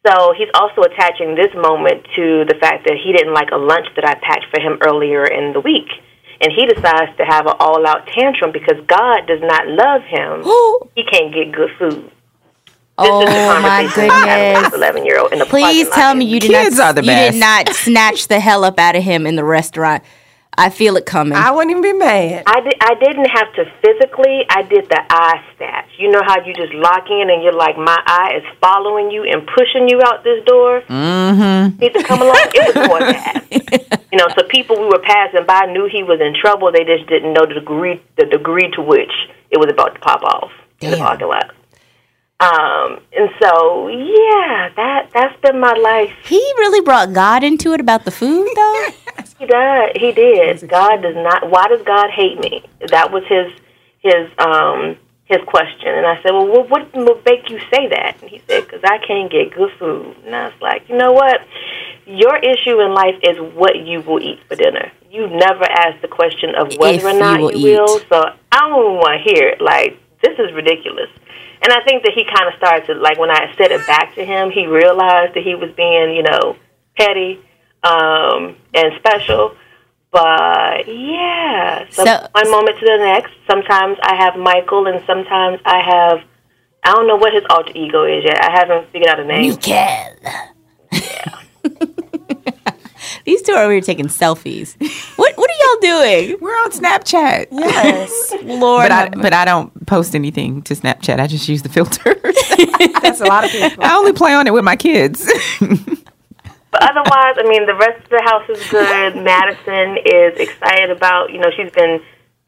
So 0.06 0.34
he's 0.38 0.50
also 0.54 0.82
attaching 0.82 1.36
this 1.36 1.54
moment 1.56 2.06
to 2.16 2.44
the 2.46 2.56
fact 2.60 2.86
that 2.86 2.98
he 3.02 3.14
didn't 3.14 3.34
like 3.34 3.52
a 3.52 3.58
lunch 3.58 3.88
that 3.96 4.06
I 4.06 4.16
packed 4.16 4.46
for 4.52 4.60
him 4.60 4.78
earlier 4.82 5.26
in 5.26 5.54
the 5.54 5.62
week 5.62 5.88
and 6.44 6.52
he 6.52 6.66
decides 6.66 7.16
to 7.18 7.26
have 7.26 7.46
an 7.46 7.54
all 7.60 7.86
out 7.88 8.08
tantrum 8.08 8.52
because 8.52 8.84
God 8.86 9.26
does 9.28 9.40
not 9.42 9.68
love 9.68 10.02
him. 10.04 10.44
he 10.96 11.04
can't 11.06 11.34
get 11.34 11.52
good 11.52 11.72
food. 11.80 12.12
This 12.96 13.10
oh 13.10 13.60
my 13.60 13.92
goodness! 13.96 14.72
Eleven 14.72 15.04
year 15.04 15.20
old 15.20 15.34
in 15.34 15.40
the 15.40 15.46
Please 15.46 15.90
tell 15.90 16.14
me 16.14 16.26
you 16.26 16.40
did 16.40 16.52
Kids 16.52 16.78
not. 16.78 16.90
Are 16.90 16.94
the 16.94 17.02
you 17.02 17.10
did 17.10 17.40
not 17.40 17.70
snatch 17.70 18.28
the 18.28 18.40
hell 18.40 18.64
up 18.64 18.78
out 18.78 18.96
of 18.96 19.02
him 19.02 19.26
in 19.26 19.36
the 19.36 19.44
restaurant. 19.44 20.04
I 20.58 20.70
feel 20.70 20.98
it 20.98 21.06
coming. 21.06 21.34
I 21.34 21.52
wouldn't 21.52 21.72
even 21.72 21.82
be 21.82 21.94
mad. 21.94 22.44
I, 22.46 22.62
did, 22.62 22.76
I 22.80 22.94
didn't 22.96 23.26
have 23.26 23.54
to 23.56 23.66
physically. 23.82 24.46
I 24.50 24.62
did 24.64 24.90
the 24.90 25.02
eye 25.10 25.44
snatch. 25.58 25.90
You 25.98 26.12
know 26.12 26.22
how 26.26 26.44
you 26.46 26.54
just 26.54 26.74
lock 26.74 27.10
in 27.10 27.30
and 27.30 27.44
you're 27.44 27.54
like, 27.54 27.78
my 27.78 27.98
eye 28.06 28.38
is 28.38 28.44
following 28.62 29.10
you 29.12 29.24
and 29.24 29.48
pushing 29.48 29.90
you 29.90 30.02
out 30.06 30.24
this 30.24 30.44
door. 30.46 30.82
Mm-hmm. 30.82 31.80
Need 31.80 31.94
to 31.94 32.04
come 32.04 32.22
along. 32.22 32.36
it 32.54 32.76
was 32.76 32.88
more 32.88 33.00
that. 33.00 34.06
you 34.12 34.18
know, 34.18 34.28
so 34.38 34.44
people 34.48 34.80
we 34.80 34.86
were 34.86 35.02
passing 35.04 35.46
by 35.46 35.66
knew 35.72 35.90
he 35.92 36.04
was 36.04 36.20
in 36.22 36.36
trouble. 36.40 36.72
They 36.72 36.84
just 36.86 37.08
didn't 37.08 37.34
know 37.34 37.46
the 37.46 37.56
degree 37.56 38.02
the 38.18 38.26
degree 38.26 38.70
to 38.76 38.82
which 38.82 39.12
it 39.50 39.58
was 39.58 39.70
about 39.72 39.96
to 39.96 40.00
pop 40.02 40.22
off 40.24 40.52
Damn. 40.80 40.94
in 40.94 41.00
the 41.00 41.04
parking 41.04 41.28
lot. 41.28 41.52
Um, 42.40 43.00
and 43.14 43.30
so, 43.42 43.88
yeah, 43.88 44.70
that 44.76 45.10
that's 45.14 45.40
been 45.42 45.60
my 45.60 45.74
life. 45.74 46.12
He 46.26 46.38
really 46.58 46.82
brought 46.82 47.14
God 47.14 47.44
into 47.44 47.72
it 47.74 47.80
about 47.80 48.04
the 48.04 48.12
food, 48.12 48.50
though. 48.56 48.88
he 49.44 49.48
did. 49.48 49.98
He 49.98 50.12
did. 50.12 50.70
God 50.70 51.02
does 51.02 51.16
not. 51.16 51.50
Why 51.50 51.68
does 51.68 51.82
God 51.84 52.10
hate 52.12 52.40
me? 52.40 52.64
That 52.90 53.12
was 53.12 53.24
his 53.28 53.52
his 54.00 54.30
um 54.38 54.98
his 55.26 55.40
question. 55.48 55.88
And 55.88 56.06
I 56.06 56.22
said, 56.22 56.32
well, 56.32 56.68
what 56.68 56.94
would 56.94 57.26
make 57.26 57.50
you 57.50 57.60
say 57.72 57.88
that? 57.90 58.18
And 58.22 58.30
he 58.30 58.42
said, 58.48 58.66
because 58.66 58.82
I 58.84 58.98
can't 59.06 59.32
get 59.32 59.56
good 59.56 59.72
food. 59.80 60.16
And 60.26 60.36
I 60.36 60.48
was 60.48 60.62
like, 60.62 60.90
you 60.90 60.98
know 60.98 61.14
what? 61.14 61.40
Your 62.06 62.36
issue 62.38 62.82
in 62.82 62.94
life 62.94 63.16
is 63.24 63.38
what 63.56 63.80
you 63.80 64.02
will 64.02 64.22
eat 64.22 64.40
for 64.48 64.56
dinner. 64.56 64.92
You 65.10 65.28
never 65.28 65.64
asked 65.64 66.02
the 66.02 66.10
question 66.10 66.54
of 66.56 66.76
whether 66.78 66.98
if 66.98 67.04
or 67.04 67.14
not 67.14 67.40
you 67.40 67.46
will. 67.46 67.58
You 67.58 67.80
will 67.80 68.00
so 68.00 68.24
I 68.52 68.60
don't 68.68 68.96
want 68.98 69.24
to 69.24 69.34
hear 69.34 69.50
it. 69.50 69.62
Like 69.62 69.98
this 70.22 70.38
is 70.38 70.54
ridiculous. 70.54 71.10
And 71.62 71.72
I 71.72 71.82
think 71.86 72.04
that 72.04 72.12
he 72.14 72.26
kind 72.26 72.52
of 72.52 72.58
started 72.58 72.88
to 72.88 72.94
like 73.00 73.18
when 73.18 73.32
I 73.32 73.54
said 73.58 73.72
it 73.72 73.88
back 73.88 74.16
to 74.16 74.26
him, 74.26 74.52
he 74.52 74.68
realized 74.68 75.36
that 75.36 75.44
he 75.44 75.56
was 75.56 75.72
being, 75.78 76.14
you 76.14 76.24
know, 76.24 76.58
petty 76.98 77.40
um, 77.84 78.56
and 78.74 78.94
special. 79.00 79.56
But 80.12 80.88
yeah, 80.88 81.86
so, 81.90 82.06
so 82.06 82.28
one 82.32 82.52
moment 82.52 82.78
to 82.80 82.86
the 82.86 82.98
next. 82.98 83.34
Sometimes 83.48 83.98
I 84.04 84.16
have 84.16 84.36
Michael, 84.38 84.86
and 84.88 85.04
sometimes 85.08 85.60
I 85.66 85.80
have 85.82 86.24
I 86.84 86.92
don't 86.92 87.08
know 87.08 87.16
what 87.16 87.34
his 87.34 87.44
alter 87.50 87.72
ego 87.76 88.04
is 88.04 88.24
yet. 88.24 88.44
I 88.44 88.52
haven't 88.52 88.92
figured 88.92 89.10
out 89.10 89.20
a 89.20 89.26
name. 89.26 89.52
Miguel. 89.52 90.16
Yeah. 90.92 91.40
These 93.26 93.42
two 93.42 93.54
are 93.54 93.64
over 93.64 93.72
here 93.72 93.82
taking 93.82 94.08
selfies. 94.08 94.76
What 95.18 95.34
What 95.38 95.50
are 95.50 95.54
y'all 95.64 95.80
doing? 95.82 96.38
We're 96.42 96.52
on 96.52 96.72
Snapchat. 96.72 97.48
Yes, 97.52 98.34
Lord. 98.44 98.90
But 98.90 98.92
I, 98.92 99.10
but 99.10 99.34
I 99.34 99.46
don't 99.46 99.86
post 99.88 100.14
anything 100.14 100.62
to 100.64 100.74
Snapchat. 100.74 101.20
I 101.20 101.28
just 101.28 101.48
use 101.48 101.62
the 101.62 101.70
filter. 101.70 102.16
That's 103.02 103.22
a 103.22 103.26
lot 103.26 103.46
of 103.46 103.52
people. 103.52 103.84
I 103.84 103.96
only 103.96 104.12
play 104.14 104.34
on 104.34 104.46
it 104.48 104.54
with 104.54 104.66
my 104.66 104.76
kids. 104.76 105.26
But 106.74 106.90
otherwise, 106.90 107.38
I 107.38 107.46
mean, 107.48 107.68
the 107.68 107.76
rest 107.76 108.04
of 108.04 108.10
the 108.10 108.24
house 108.26 108.50
is 108.50 108.68
good. 108.68 109.16
Madison 109.24 110.02
is 110.04 110.34
excited 110.42 110.90
about, 110.90 111.32
you 111.32 111.38
know, 111.38 111.52
she's 111.56 111.72
been 111.72 112.02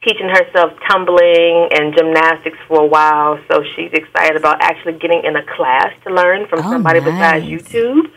teaching 0.04 0.30
herself 0.30 0.74
tumbling 0.90 1.70
and 1.72 1.94
gymnastics 1.96 2.58
for 2.68 2.82
a 2.82 2.86
while, 2.86 3.40
so 3.48 3.64
she's 3.76 3.92
excited 3.94 4.36
about 4.36 4.62
actually 4.62 4.94
getting 4.94 5.24
in 5.24 5.36
a 5.36 5.46
class 5.56 5.94
to 6.06 6.14
learn 6.14 6.48
from 6.48 6.60
oh, 6.60 6.72
somebody 6.72 7.02
nice. 7.02 7.10
besides 7.10 7.46
YouTube. 7.46 8.10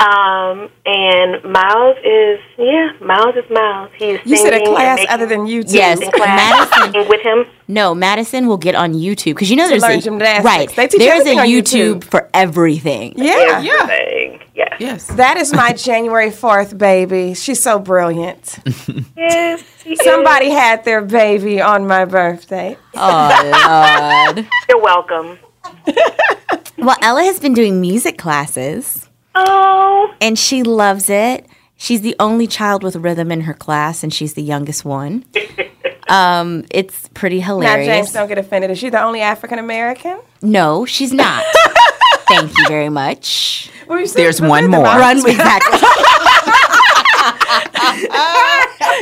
Um, 0.00 0.70
and 0.86 1.42
Miles 1.42 1.96
is 2.04 2.38
yeah, 2.56 2.92
Miles 3.00 3.34
is 3.34 3.50
Miles. 3.50 3.90
He's 3.96 4.20
you 4.24 4.36
said 4.36 4.54
a 4.54 4.64
class 4.64 5.04
other 5.08 5.26
than 5.26 5.40
YouTube. 5.40 5.74
Yes, 5.74 5.98
Madison 6.16 7.08
with 7.08 7.20
him. 7.20 7.46
No, 7.66 7.96
Madison 7.96 8.46
will 8.46 8.58
get 8.58 8.76
on 8.76 8.94
YouTube 8.94 9.34
because 9.34 9.50
you 9.50 9.56
know 9.56 9.64
to 9.64 9.80
there's 9.80 9.82
a, 9.82 10.00
gymnastics. 10.00 10.44
right. 10.44 10.68
They 10.76 10.86
teach 10.86 11.00
there's 11.00 11.26
a 11.26 11.34
YouTube, 11.34 11.96
YouTube, 11.96 12.04
for 12.04 12.30
everything. 12.32 13.14
Yeah, 13.16 13.58
everything. 13.58 14.34
yeah. 14.34 14.46
Yes. 14.78 15.06
That 15.06 15.36
is 15.36 15.52
my 15.52 15.72
January 15.72 16.30
fourth 16.30 16.78
baby. 16.78 17.34
She's 17.34 17.60
so 17.60 17.78
brilliant. 17.78 18.58
yes. 19.16 19.62
Somebody 20.02 20.46
is. 20.46 20.52
had 20.52 20.84
their 20.84 21.02
baby 21.02 21.60
on 21.60 21.86
my 21.86 22.04
birthday. 22.04 22.76
Oh 22.94 24.26
Lord. 24.34 24.46
You're 24.68 24.80
welcome. 24.80 25.38
well, 26.78 26.96
Ella 27.02 27.24
has 27.24 27.40
been 27.40 27.54
doing 27.54 27.80
music 27.80 28.18
classes. 28.18 29.08
Oh. 29.34 30.14
And 30.20 30.38
she 30.38 30.62
loves 30.62 31.10
it. 31.10 31.46
She's 31.76 32.00
the 32.00 32.16
only 32.18 32.46
child 32.46 32.82
with 32.82 32.96
rhythm 32.96 33.30
in 33.30 33.42
her 33.42 33.54
class, 33.54 34.02
and 34.02 34.12
she's 34.12 34.34
the 34.34 34.42
youngest 34.42 34.84
one. 34.84 35.24
um, 36.08 36.64
it's 36.72 37.08
pretty 37.14 37.38
hilarious. 37.38 37.86
Now, 37.86 37.94
James, 37.94 38.12
don't 38.12 38.28
get 38.28 38.38
offended. 38.38 38.72
Is 38.72 38.78
she 38.78 38.90
the 38.90 39.00
only 39.00 39.20
African 39.20 39.60
American? 39.60 40.18
No, 40.42 40.84
she's 40.86 41.12
not. 41.12 41.44
Thank 42.28 42.56
you 42.58 42.68
very 42.68 42.88
much. 42.88 43.70
There's 44.14 44.40
one 44.40 44.68
more. 44.68 44.84
Run 44.84 45.18
exactly. 45.18 45.78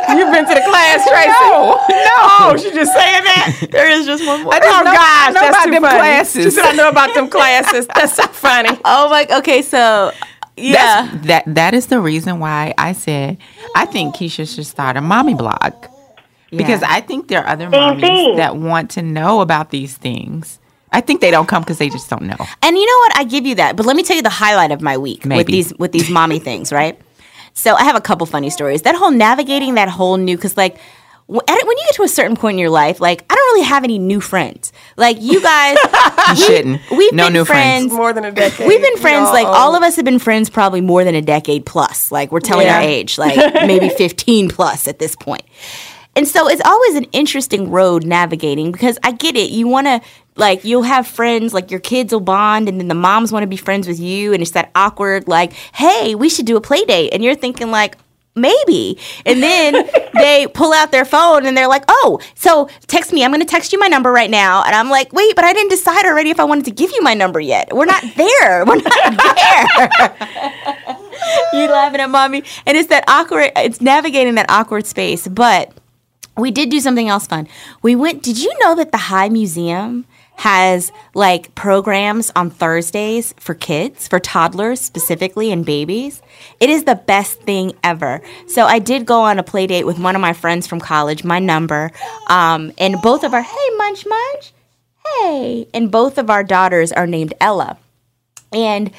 You've 0.08 0.32
been 0.32 0.46
to 0.46 0.54
the 0.54 0.62
class, 0.64 1.06
Tracy. 1.08 1.28
No, 1.28 1.80
no. 1.88 2.16
Oh, 2.38 2.56
she's 2.56 2.72
just 2.72 2.92
saying 2.92 3.24
that. 3.24 3.68
There 3.70 3.90
is 3.90 4.06
just 4.06 4.24
one 4.26 4.44
more. 4.44 4.54
I 4.54 4.60
oh 4.62 4.82
know, 4.84 4.92
gosh, 4.92 4.96
I 4.96 5.30
know 5.30 5.40
that's 5.40 5.48
about 5.50 5.64
too 5.64 5.70
them 5.72 5.82
funny. 5.82 5.98
classes. 5.98 6.44
She 6.44 6.50
said 6.50 6.64
I 6.66 6.72
know 6.72 6.88
about 6.88 7.14
them 7.14 7.28
classes. 7.28 7.86
That's 7.94 8.14
so 8.14 8.26
funny. 8.28 8.70
Oh 8.84 9.08
my. 9.10 9.26
Okay, 9.38 9.62
so 9.62 10.12
yeah, 10.56 11.10
That's, 11.10 11.26
that 11.26 11.54
that 11.54 11.74
is 11.74 11.86
the 11.86 12.00
reason 12.00 12.38
why 12.38 12.74
I 12.78 12.92
said 12.92 13.38
I 13.74 13.86
think 13.86 14.14
Keisha 14.16 14.52
should 14.52 14.66
start 14.66 14.96
a 14.96 15.00
mommy 15.00 15.34
blog 15.34 15.74
because 16.50 16.82
I 16.82 17.00
think 17.00 17.28
there 17.28 17.42
are 17.42 17.48
other 17.48 17.68
mommies 17.68 18.36
that 18.36 18.56
want 18.56 18.90
to 18.92 19.02
know 19.02 19.40
about 19.40 19.70
these 19.70 19.96
things. 19.96 20.58
I 20.96 21.02
think 21.02 21.20
they 21.20 21.30
don't 21.30 21.46
come 21.46 21.62
because 21.62 21.76
they 21.76 21.90
just 21.90 22.08
don't 22.08 22.22
know. 22.22 22.36
And 22.62 22.76
you 22.76 22.86
know 22.86 22.98
what? 23.00 23.16
I 23.18 23.24
give 23.24 23.44
you 23.44 23.54
that. 23.56 23.76
But 23.76 23.84
let 23.84 23.94
me 23.96 24.02
tell 24.02 24.16
you 24.16 24.22
the 24.22 24.30
highlight 24.30 24.70
of 24.72 24.80
my 24.80 24.96
week 24.96 25.26
Maybe. 25.26 25.36
with 25.38 25.46
these 25.46 25.74
with 25.78 25.92
these 25.92 26.08
mommy 26.08 26.38
things, 26.38 26.72
right? 26.72 26.98
So 27.52 27.74
I 27.74 27.84
have 27.84 27.96
a 27.96 28.00
couple 28.00 28.26
funny 28.26 28.48
stories. 28.48 28.82
That 28.82 28.94
whole 28.96 29.10
navigating 29.10 29.74
that 29.74 29.90
whole 29.90 30.16
new 30.16 30.36
because 30.36 30.56
like 30.56 30.78
when 31.26 31.42
you 31.48 31.84
get 31.86 31.94
to 31.96 32.02
a 32.02 32.08
certain 32.08 32.34
point 32.34 32.54
in 32.54 32.58
your 32.58 32.70
life, 32.70 32.98
like 32.98 33.24
I 33.28 33.34
don't 33.34 33.54
really 33.54 33.66
have 33.66 33.84
any 33.84 33.98
new 33.98 34.20
friends. 34.22 34.72
Like 34.96 35.18
you 35.20 35.42
guys, 35.42 35.76
you 35.84 36.32
we, 36.32 36.36
shouldn't. 36.36 36.90
We've 36.90 37.12
no 37.12 37.26
been 37.26 37.32
new 37.34 37.44
friends, 37.44 37.86
friends. 37.88 37.92
More 37.92 38.12
than 38.14 38.24
a 38.24 38.32
decade. 38.32 38.66
We've 38.66 38.80
been 38.80 38.96
friends. 38.96 39.26
No. 39.26 39.32
Like 39.32 39.46
all 39.46 39.74
of 39.74 39.82
us 39.82 39.96
have 39.96 40.04
been 40.04 40.18
friends 40.18 40.48
probably 40.48 40.80
more 40.80 41.04
than 41.04 41.14
a 41.14 41.22
decade 41.22 41.66
plus. 41.66 42.10
Like 42.10 42.32
we're 42.32 42.40
telling 42.40 42.68
Yeah. 42.68 42.76
our 42.76 42.82
age, 42.82 43.18
like 43.26 43.36
maybe 43.66 43.90
fifteen 43.90 44.48
plus 44.48 44.88
at 44.88 44.98
this 44.98 45.14
point. 45.14 45.42
And 46.14 46.26
so 46.26 46.48
it's 46.48 46.62
always 46.64 46.94
an 46.94 47.04
interesting 47.12 47.70
road 47.70 48.06
navigating 48.06 48.72
because 48.72 48.98
I 49.02 49.12
get 49.12 49.36
it. 49.36 49.50
You 49.50 49.68
want 49.68 49.86
to 49.86 50.00
like 50.36 50.64
you'll 50.64 50.82
have 50.82 51.06
friends 51.06 51.52
like 51.52 51.70
your 51.70 51.80
kids 51.80 52.12
will 52.12 52.20
bond 52.20 52.68
and 52.68 52.78
then 52.78 52.88
the 52.88 52.94
moms 52.94 53.32
want 53.32 53.42
to 53.42 53.48
be 53.48 53.56
friends 53.56 53.88
with 53.88 53.98
you 53.98 54.32
and 54.32 54.42
it's 54.42 54.52
that 54.52 54.70
awkward 54.74 55.26
like 55.26 55.52
hey 55.74 56.14
we 56.14 56.28
should 56.28 56.46
do 56.46 56.56
a 56.56 56.60
play 56.60 56.84
date 56.84 57.10
and 57.12 57.24
you're 57.24 57.34
thinking 57.34 57.70
like 57.70 57.96
maybe 58.34 58.98
and 59.24 59.42
then 59.42 59.88
they 60.14 60.46
pull 60.48 60.72
out 60.72 60.92
their 60.92 61.06
phone 61.06 61.46
and 61.46 61.56
they're 61.56 61.68
like 61.68 61.84
oh 61.88 62.20
so 62.34 62.68
text 62.86 63.12
me 63.12 63.24
i'm 63.24 63.30
going 63.30 63.40
to 63.40 63.46
text 63.46 63.72
you 63.72 63.78
my 63.78 63.88
number 63.88 64.12
right 64.12 64.30
now 64.30 64.62
and 64.64 64.74
i'm 64.74 64.90
like 64.90 65.12
wait 65.12 65.34
but 65.34 65.44
i 65.44 65.52
didn't 65.52 65.70
decide 65.70 66.04
already 66.04 66.30
if 66.30 66.38
i 66.38 66.44
wanted 66.44 66.64
to 66.64 66.70
give 66.70 66.90
you 66.92 67.02
my 67.02 67.14
number 67.14 67.40
yet. 67.40 67.74
We're 67.74 67.86
not 67.86 68.04
there 68.16 68.64
we're 68.66 68.76
not 68.76 68.92
there. 69.72 70.16
You 71.52 71.66
laughing 71.68 72.00
at 72.00 72.10
mommy? 72.10 72.42
And 72.66 72.76
it's 72.76 72.88
that 72.90 73.04
awkward 73.08 73.52
it's 73.56 73.80
navigating 73.80 74.34
that 74.34 74.50
awkward 74.50 74.86
space 74.86 75.26
but 75.26 75.72
we 76.36 76.50
did 76.50 76.70
do 76.70 76.80
something 76.80 77.08
else 77.08 77.26
fun. 77.26 77.48
We 77.80 77.96
went 77.96 78.22
did 78.22 78.38
you 78.38 78.52
know 78.60 78.74
that 78.74 78.92
the 78.92 78.98
high 78.98 79.30
museum 79.30 80.04
has 80.36 80.92
like 81.14 81.54
programs 81.54 82.30
on 82.36 82.50
Thursdays 82.50 83.34
for 83.38 83.54
kids, 83.54 84.06
for 84.06 84.20
toddlers 84.20 84.80
specifically 84.80 85.50
and 85.50 85.64
babies. 85.64 86.22
It 86.60 86.70
is 86.70 86.84
the 86.84 86.94
best 86.94 87.40
thing 87.42 87.72
ever. 87.82 88.20
So 88.46 88.64
I 88.64 88.78
did 88.78 89.06
go 89.06 89.22
on 89.22 89.38
a 89.38 89.42
play 89.42 89.66
date 89.66 89.84
with 89.84 89.98
one 89.98 90.14
of 90.14 90.20
my 90.20 90.34
friends 90.34 90.66
from 90.66 90.78
college, 90.78 91.24
my 91.24 91.38
number, 91.38 91.90
um, 92.28 92.72
and 92.78 93.00
both 93.02 93.24
of 93.24 93.34
our 93.34 93.42
hey 93.42 93.70
Munch 93.76 94.06
Munch, 94.06 94.52
hey, 95.06 95.68
and 95.72 95.90
both 95.90 96.18
of 96.18 96.30
our 96.30 96.44
daughters 96.44 96.92
are 96.92 97.06
named 97.06 97.34
Ella, 97.40 97.78
and 98.52 98.90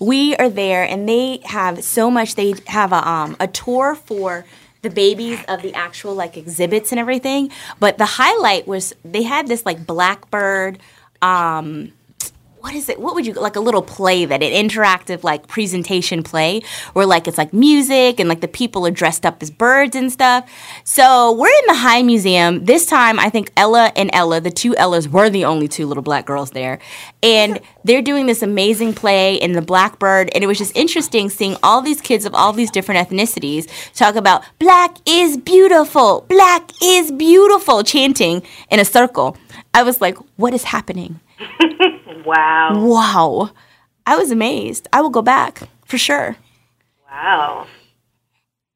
we 0.00 0.34
are 0.36 0.50
there, 0.50 0.82
and 0.84 1.08
they 1.08 1.40
have 1.44 1.82
so 1.84 2.10
much. 2.10 2.34
They 2.34 2.54
have 2.66 2.92
a 2.92 3.08
um, 3.08 3.36
a 3.38 3.46
tour 3.46 3.94
for 3.94 4.44
the 4.86 4.94
babies 4.94 5.40
of 5.48 5.62
the 5.62 5.74
actual 5.74 6.14
like 6.14 6.36
exhibits 6.36 6.92
and 6.92 7.00
everything. 7.00 7.50
But 7.80 7.98
the 7.98 8.06
highlight 8.06 8.68
was 8.68 8.94
they 9.04 9.22
had 9.22 9.48
this 9.48 9.66
like 9.66 9.86
blackbird 9.86 10.78
um 11.22 11.92
what 12.66 12.74
is 12.74 12.88
it? 12.88 12.98
What 12.98 13.14
would 13.14 13.24
you 13.24 13.32
like 13.34 13.54
a 13.54 13.60
little 13.60 13.80
play 13.80 14.24
that 14.24 14.42
an 14.42 14.50
interactive 14.50 15.22
like 15.22 15.46
presentation 15.46 16.24
play 16.24 16.62
where 16.94 17.06
like 17.06 17.28
it's 17.28 17.38
like 17.38 17.52
music 17.52 18.18
and 18.18 18.28
like 18.28 18.40
the 18.40 18.48
people 18.48 18.84
are 18.88 18.90
dressed 18.90 19.24
up 19.24 19.40
as 19.40 19.52
birds 19.52 19.94
and 19.94 20.10
stuff. 20.10 20.50
So 20.82 21.30
we're 21.30 21.46
in 21.46 21.66
the 21.68 21.76
High 21.76 22.02
Museum 22.02 22.64
this 22.64 22.84
time. 22.84 23.20
I 23.20 23.30
think 23.30 23.52
Ella 23.56 23.92
and 23.94 24.10
Ella, 24.12 24.40
the 24.40 24.50
two 24.50 24.74
Ellas, 24.74 25.06
were 25.06 25.30
the 25.30 25.44
only 25.44 25.68
two 25.68 25.86
little 25.86 26.02
black 26.02 26.26
girls 26.26 26.50
there, 26.50 26.80
and 27.22 27.60
they're 27.84 28.02
doing 28.02 28.26
this 28.26 28.42
amazing 28.42 28.94
play 28.94 29.36
in 29.36 29.52
the 29.52 29.62
Blackbird, 29.62 30.30
and 30.34 30.42
it 30.42 30.48
was 30.48 30.58
just 30.58 30.76
interesting 30.76 31.30
seeing 31.30 31.56
all 31.62 31.80
these 31.80 32.00
kids 32.00 32.24
of 32.24 32.34
all 32.34 32.52
these 32.52 32.72
different 32.72 33.08
ethnicities 33.08 33.70
talk 33.94 34.16
about 34.16 34.42
black 34.58 34.96
is 35.06 35.36
beautiful, 35.36 36.26
black 36.28 36.68
is 36.82 37.12
beautiful, 37.12 37.84
chanting 37.84 38.42
in 38.72 38.80
a 38.80 38.84
circle. 38.84 39.36
I 39.72 39.84
was 39.84 40.00
like, 40.00 40.18
what 40.34 40.52
is 40.52 40.64
happening? 40.64 41.20
wow. 42.24 42.72
Wow. 42.74 43.50
I 44.06 44.16
was 44.16 44.30
amazed. 44.30 44.88
I 44.92 45.00
will 45.00 45.10
go 45.10 45.22
back 45.22 45.62
for 45.84 45.98
sure. 45.98 46.36
Wow. 47.10 47.66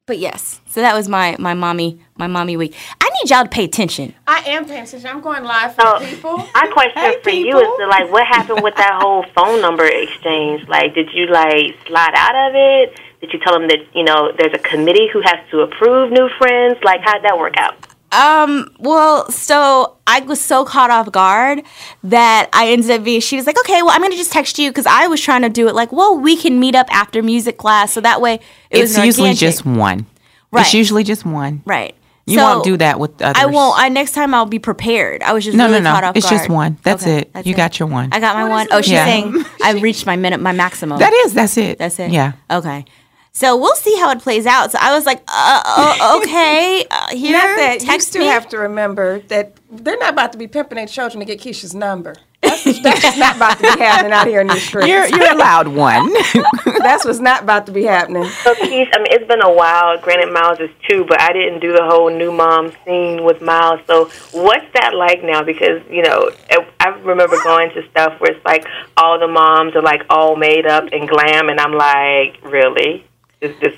But 0.07 0.17
yes, 0.19 0.59
so 0.67 0.81
that 0.81 0.93
was 0.93 1.07
my 1.07 1.37
my 1.39 1.53
mommy 1.53 2.01
my 2.17 2.27
mommy 2.27 2.57
week. 2.57 2.75
I 2.99 3.09
need 3.09 3.29
y'all 3.29 3.43
to 3.43 3.49
pay 3.49 3.63
attention. 3.63 4.13
I 4.27 4.39
am 4.47 4.65
paying 4.65 4.83
attention. 4.83 5.07
I'm 5.09 5.21
going 5.21 5.43
live 5.43 5.73
for 5.75 5.81
So, 5.81 5.99
people. 6.05 6.37
my 6.53 6.67
question 6.73 7.01
Hey, 7.01 7.17
for 7.23 7.29
you 7.29 7.57
is 7.57 7.67
to, 7.79 7.87
like, 7.87 8.11
what 8.11 8.27
happened 8.27 8.61
with 8.61 8.75
that 8.75 8.99
whole 9.01 9.23
phone 9.35 9.61
number 9.61 9.85
exchange? 9.85 10.67
Like, 10.67 10.93
did 10.95 11.09
you 11.13 11.27
like 11.27 11.77
slide 11.87 12.13
out 12.15 12.35
of 12.49 12.55
it? 12.55 12.99
Did 13.21 13.31
you 13.31 13.39
tell 13.39 13.53
them 13.57 13.67
that 13.69 13.79
you 13.93 14.03
know 14.03 14.31
there's 14.37 14.53
a 14.53 14.59
committee 14.59 15.07
who 15.13 15.21
has 15.21 15.37
to 15.51 15.61
approve 15.61 16.11
new 16.11 16.27
friends? 16.37 16.77
Like, 16.83 17.01
how'd 17.01 17.23
that 17.23 17.37
work 17.37 17.55
out? 17.57 17.75
Um, 18.11 18.69
well, 18.79 19.29
so 19.31 19.97
I 20.05 20.19
was 20.21 20.41
so 20.41 20.65
caught 20.65 20.91
off 20.91 21.11
guard 21.11 21.63
that 22.03 22.49
I 22.51 22.69
ended 22.71 22.91
up 22.91 23.03
being, 23.03 23.21
she 23.21 23.37
was 23.37 23.47
like, 23.47 23.57
okay, 23.59 23.81
well, 23.81 23.91
I'm 23.91 23.99
going 24.01 24.11
to 24.11 24.17
just 24.17 24.33
text 24.33 24.59
you 24.59 24.69
because 24.69 24.85
I 24.85 25.07
was 25.07 25.21
trying 25.21 25.43
to 25.43 25.49
do 25.49 25.67
it 25.69 25.75
like, 25.75 25.91
well, 25.93 26.17
we 26.17 26.35
can 26.35 26.59
meet 26.59 26.75
up 26.75 26.87
after 26.93 27.23
music 27.23 27.57
class. 27.57 27.93
So 27.93 28.01
that 28.01 28.19
way 28.19 28.39
it 28.69 28.81
was 28.81 28.91
It's 28.91 28.97
an 28.99 29.05
usually 29.05 29.29
organic- 29.29 29.39
just 29.39 29.65
one. 29.65 30.05
Right. 30.51 30.61
It's 30.61 30.73
usually 30.73 31.03
just 31.05 31.25
one. 31.25 31.61
Right. 31.65 31.95
You 32.27 32.37
So, 32.37 32.43
won't 32.43 32.63
do 32.65 32.77
that 32.77 32.99
with 32.99 33.19
others. 33.21 33.41
I 33.41 33.45
won't. 33.47 33.79
I 33.79 33.89
next 33.89 34.11
time 34.11 34.33
I'll 34.33 34.45
be 34.45 34.59
prepared. 34.59 35.23
I 35.23 35.33
was 35.33 35.43
just 35.43 35.57
No, 35.57 35.65
really 35.67 35.79
no, 35.79 35.85
no. 35.85 35.91
caught 35.95 36.03
off 36.03 36.15
It's 36.15 36.29
guard. 36.29 36.39
just 36.39 36.49
one. 36.49 36.77
That's 36.83 37.03
Okay, 37.03 37.19
it. 37.21 37.33
that's 37.33 37.47
You 37.47 37.55
got 37.55 37.79
your 37.79 37.87
one. 37.87 38.09
I 38.11 38.19
got 38.19 38.35
my 38.35 38.43
What 38.43 38.49
one. 38.51 38.65
is 38.67 38.71
Oh, 38.73 38.77
it? 38.77 38.83
she's 38.85 38.91
Yeah. 38.93 39.05
saying 39.05 39.45
I've 39.63 39.81
reached 39.81 40.05
my 40.05 40.17
minute, 40.17 40.39
my 40.39 40.51
maximum. 40.51 40.99
That 40.99 41.13
is. 41.25 41.33
That's 41.33 41.57
it. 41.57 41.79
That's 41.79 41.97
it. 41.99 42.11
Yeah. 42.11 42.33
Okay. 42.51 42.85
So 43.33 43.55
we'll 43.55 43.75
see 43.75 43.95
how 43.97 44.11
it 44.11 44.19
plays 44.19 44.45
out. 44.45 44.71
So 44.71 44.77
I 44.81 44.93
was 44.93 45.05
like, 45.05 45.23
uh, 45.27 45.61
uh, 45.65 46.17
okay, 46.21 46.85
uh, 46.91 47.15
here, 47.15 47.31
Not 47.37 47.57
that 47.57 47.83
you 47.83 47.99
still 48.01 48.21
me. 48.23 48.27
have 48.27 48.47
to 48.49 48.57
remember 48.57 49.19
that 49.29 49.53
they're 49.71 49.97
not 49.97 50.11
about 50.13 50.33
to 50.33 50.37
be 50.37 50.47
pimping 50.47 50.75
their 50.75 50.85
children 50.87 51.19
to 51.19 51.25
get 51.25 51.39
Keshia's 51.39 51.73
number. 51.73 52.15
That's, 52.41 52.63
that's 52.81 53.17
not 53.17 53.35
about 53.37 53.57
to 53.59 53.63
be 53.75 53.79
happening 53.79 54.11
out 54.11 54.25
here 54.27 54.41
in 54.41 54.47
these 54.47 54.63
streets. 54.63 54.87
You're 54.87 55.07
you're 55.07 55.31
allowed 55.31 55.67
one. 55.69 56.11
that's 56.79 57.05
what's 57.05 57.19
not 57.19 57.43
about 57.43 57.67
to 57.67 57.71
be 57.71 57.83
happening. 57.83 58.25
So, 58.43 58.55
Keith, 58.55 58.89
I 58.93 58.97
mean, 58.97 59.07
it's 59.11 59.27
been 59.27 59.43
a 59.43 59.53
while. 59.53 59.97
Granted, 59.99 60.33
Miles 60.33 60.59
is 60.59 60.71
two, 60.89 61.05
but 61.07 61.21
I 61.21 61.31
didn't 61.33 61.59
do 61.59 61.71
the 61.71 61.83
whole 61.85 62.09
new 62.09 62.31
mom 62.31 62.73
scene 62.83 63.23
with 63.23 63.41
Miles. 63.41 63.79
So, 63.85 64.05
what's 64.31 64.65
that 64.73 64.95
like 64.95 65.23
now? 65.23 65.43
Because 65.43 65.81
you 65.89 66.01
know, 66.01 66.31
I- 66.49 66.67
I 66.79 66.89
remember 67.01 67.37
going 67.43 67.69
to 67.75 67.87
stuff 67.91 68.19
where 68.19 68.31
it's 68.31 68.43
like 68.43 68.65
all 68.97 69.19
the 69.19 69.27
moms 69.27 69.75
are 69.75 69.83
like 69.83 70.01
all 70.09 70.35
made 70.35 70.65
up 70.65 70.85
and 70.91 71.07
glam, 71.07 71.47
and 71.47 71.59
I'm 71.59 71.73
like, 71.73 72.41
really? 72.43 73.05
Is 73.41 73.59
this 73.59 73.73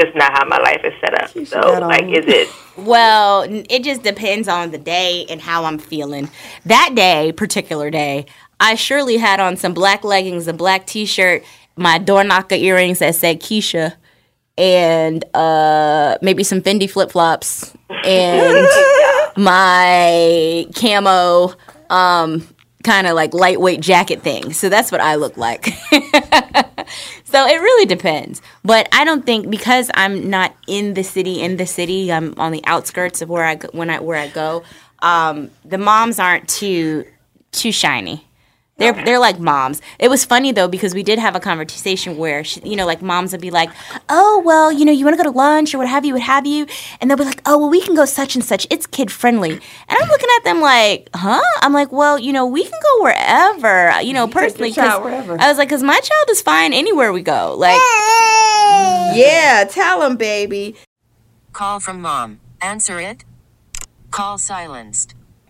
just 0.00 0.16
not 0.16 0.32
how 0.32 0.46
my 0.46 0.58
life 0.58 0.80
is 0.84 0.94
set 1.00 1.22
up? 1.22 1.30
So, 1.46 1.78
like, 1.80 2.04
is 2.04 2.26
it? 2.26 2.48
Well, 2.74 3.42
it 3.42 3.84
just 3.84 4.02
depends 4.02 4.48
on 4.48 4.70
the 4.70 4.78
day 4.78 5.26
and 5.28 5.42
how 5.42 5.66
I'm 5.66 5.76
feeling. 5.76 6.30
That 6.64 6.94
day, 6.94 7.30
particular 7.32 7.90
day, 7.90 8.24
I 8.60 8.76
surely 8.76 9.18
had 9.18 9.40
on 9.40 9.58
some 9.58 9.74
black 9.74 10.04
leggings, 10.04 10.48
a 10.48 10.54
black 10.54 10.86
t-shirt, 10.86 11.44
my 11.76 11.98
door 11.98 12.24
knocker 12.24 12.54
earrings 12.54 13.00
that 13.00 13.14
said 13.14 13.40
Keshia, 13.42 13.94
and 14.56 15.22
uh, 15.34 16.16
maybe 16.22 16.44
some 16.44 16.62
Fendi 16.62 16.88
flip 16.88 17.10
flops, 17.10 17.74
and 18.06 18.66
my 19.36 20.66
camo, 20.74 21.52
um, 21.90 22.48
kind 22.82 23.06
of 23.06 23.14
like 23.14 23.34
lightweight 23.34 23.80
jacket 23.80 24.22
thing. 24.22 24.52
So 24.52 24.68
that's 24.68 24.90
what 24.92 25.00
I 25.00 25.14
look 25.16 25.36
like. 25.36 25.66
so 27.24 27.46
it 27.46 27.60
really 27.60 27.86
depends. 27.86 28.42
But 28.64 28.88
I 28.92 29.04
don't 29.04 29.24
think 29.24 29.50
because 29.50 29.90
I'm 29.94 30.28
not 30.30 30.54
in 30.66 30.94
the 30.94 31.04
city, 31.04 31.40
in 31.40 31.56
the 31.56 31.66
city, 31.66 32.12
I'm 32.12 32.34
on 32.38 32.52
the 32.52 32.64
outskirts 32.64 33.22
of 33.22 33.28
where 33.28 33.44
I 33.44 33.56
go, 33.56 33.68
when 33.72 33.90
I 33.90 34.00
where 34.00 34.18
I 34.18 34.28
go. 34.28 34.62
Um, 35.00 35.50
the 35.64 35.78
moms 35.78 36.18
aren't 36.18 36.48
too 36.48 37.04
too 37.52 37.72
shiny. 37.72 38.26
They're 38.78 38.94
they're 39.04 39.18
like 39.20 39.38
moms. 39.38 39.80
It 39.98 40.08
was 40.08 40.24
funny 40.24 40.50
though 40.50 40.66
because 40.66 40.92
we 40.94 41.02
did 41.02 41.18
have 41.18 41.36
a 41.36 41.40
conversation 41.40 42.16
where 42.16 42.42
she, 42.42 42.60
you 42.68 42.74
know 42.74 42.86
like 42.86 43.00
moms 43.02 43.30
would 43.32 43.40
be 43.40 43.50
like, 43.50 43.70
oh 44.08 44.42
well 44.44 44.72
you 44.72 44.84
know 44.84 44.90
you 44.92 45.04
want 45.04 45.16
to 45.16 45.22
go 45.22 45.30
to 45.30 45.36
lunch 45.36 45.74
or 45.74 45.78
what 45.78 45.86
have 45.88 46.04
you 46.04 46.14
what 46.14 46.22
have 46.22 46.46
you, 46.46 46.66
and 47.00 47.08
they'll 47.08 47.18
be 47.18 47.24
like, 47.24 47.42
oh 47.46 47.58
well 47.58 47.68
we 47.70 47.80
can 47.82 47.94
go 47.94 48.04
such 48.06 48.34
and 48.34 48.44
such. 48.44 48.66
It's 48.70 48.86
kid 48.86 49.12
friendly, 49.12 49.52
and 49.52 49.60
I'm 50.00 50.08
looking 50.08 50.28
at 50.38 50.44
them 50.44 50.60
like, 50.60 51.10
huh? 51.14 51.40
I'm 51.60 51.72
like, 51.72 51.92
well 51.92 52.18
you 52.18 52.32
know 52.32 52.46
we 52.46 52.62
can 52.64 52.72
go 52.82 53.04
wherever 53.04 53.90
uh, 53.90 54.00
you 54.00 54.14
know 54.14 54.26
personally. 54.26 54.70
your 54.70 54.74
child 54.86 55.02
'cause- 55.02 55.04
wherever. 55.04 55.40
I 55.40 55.48
was 55.48 55.58
like, 55.58 55.68
because 55.68 55.82
my 55.84 56.00
child 56.00 56.30
is 56.30 56.40
fine 56.42 56.72
anywhere 56.72 57.12
we 57.12 57.22
go. 57.22 57.54
Like, 57.56 57.78
yeah, 59.14 59.64
tell 59.68 60.00
them 60.00 60.16
baby. 60.16 60.74
Call 61.52 61.78
from 61.78 62.00
mom. 62.00 62.40
Answer 62.62 62.98
it. 63.00 63.24
Call 64.10 64.38
silenced. 64.38 65.14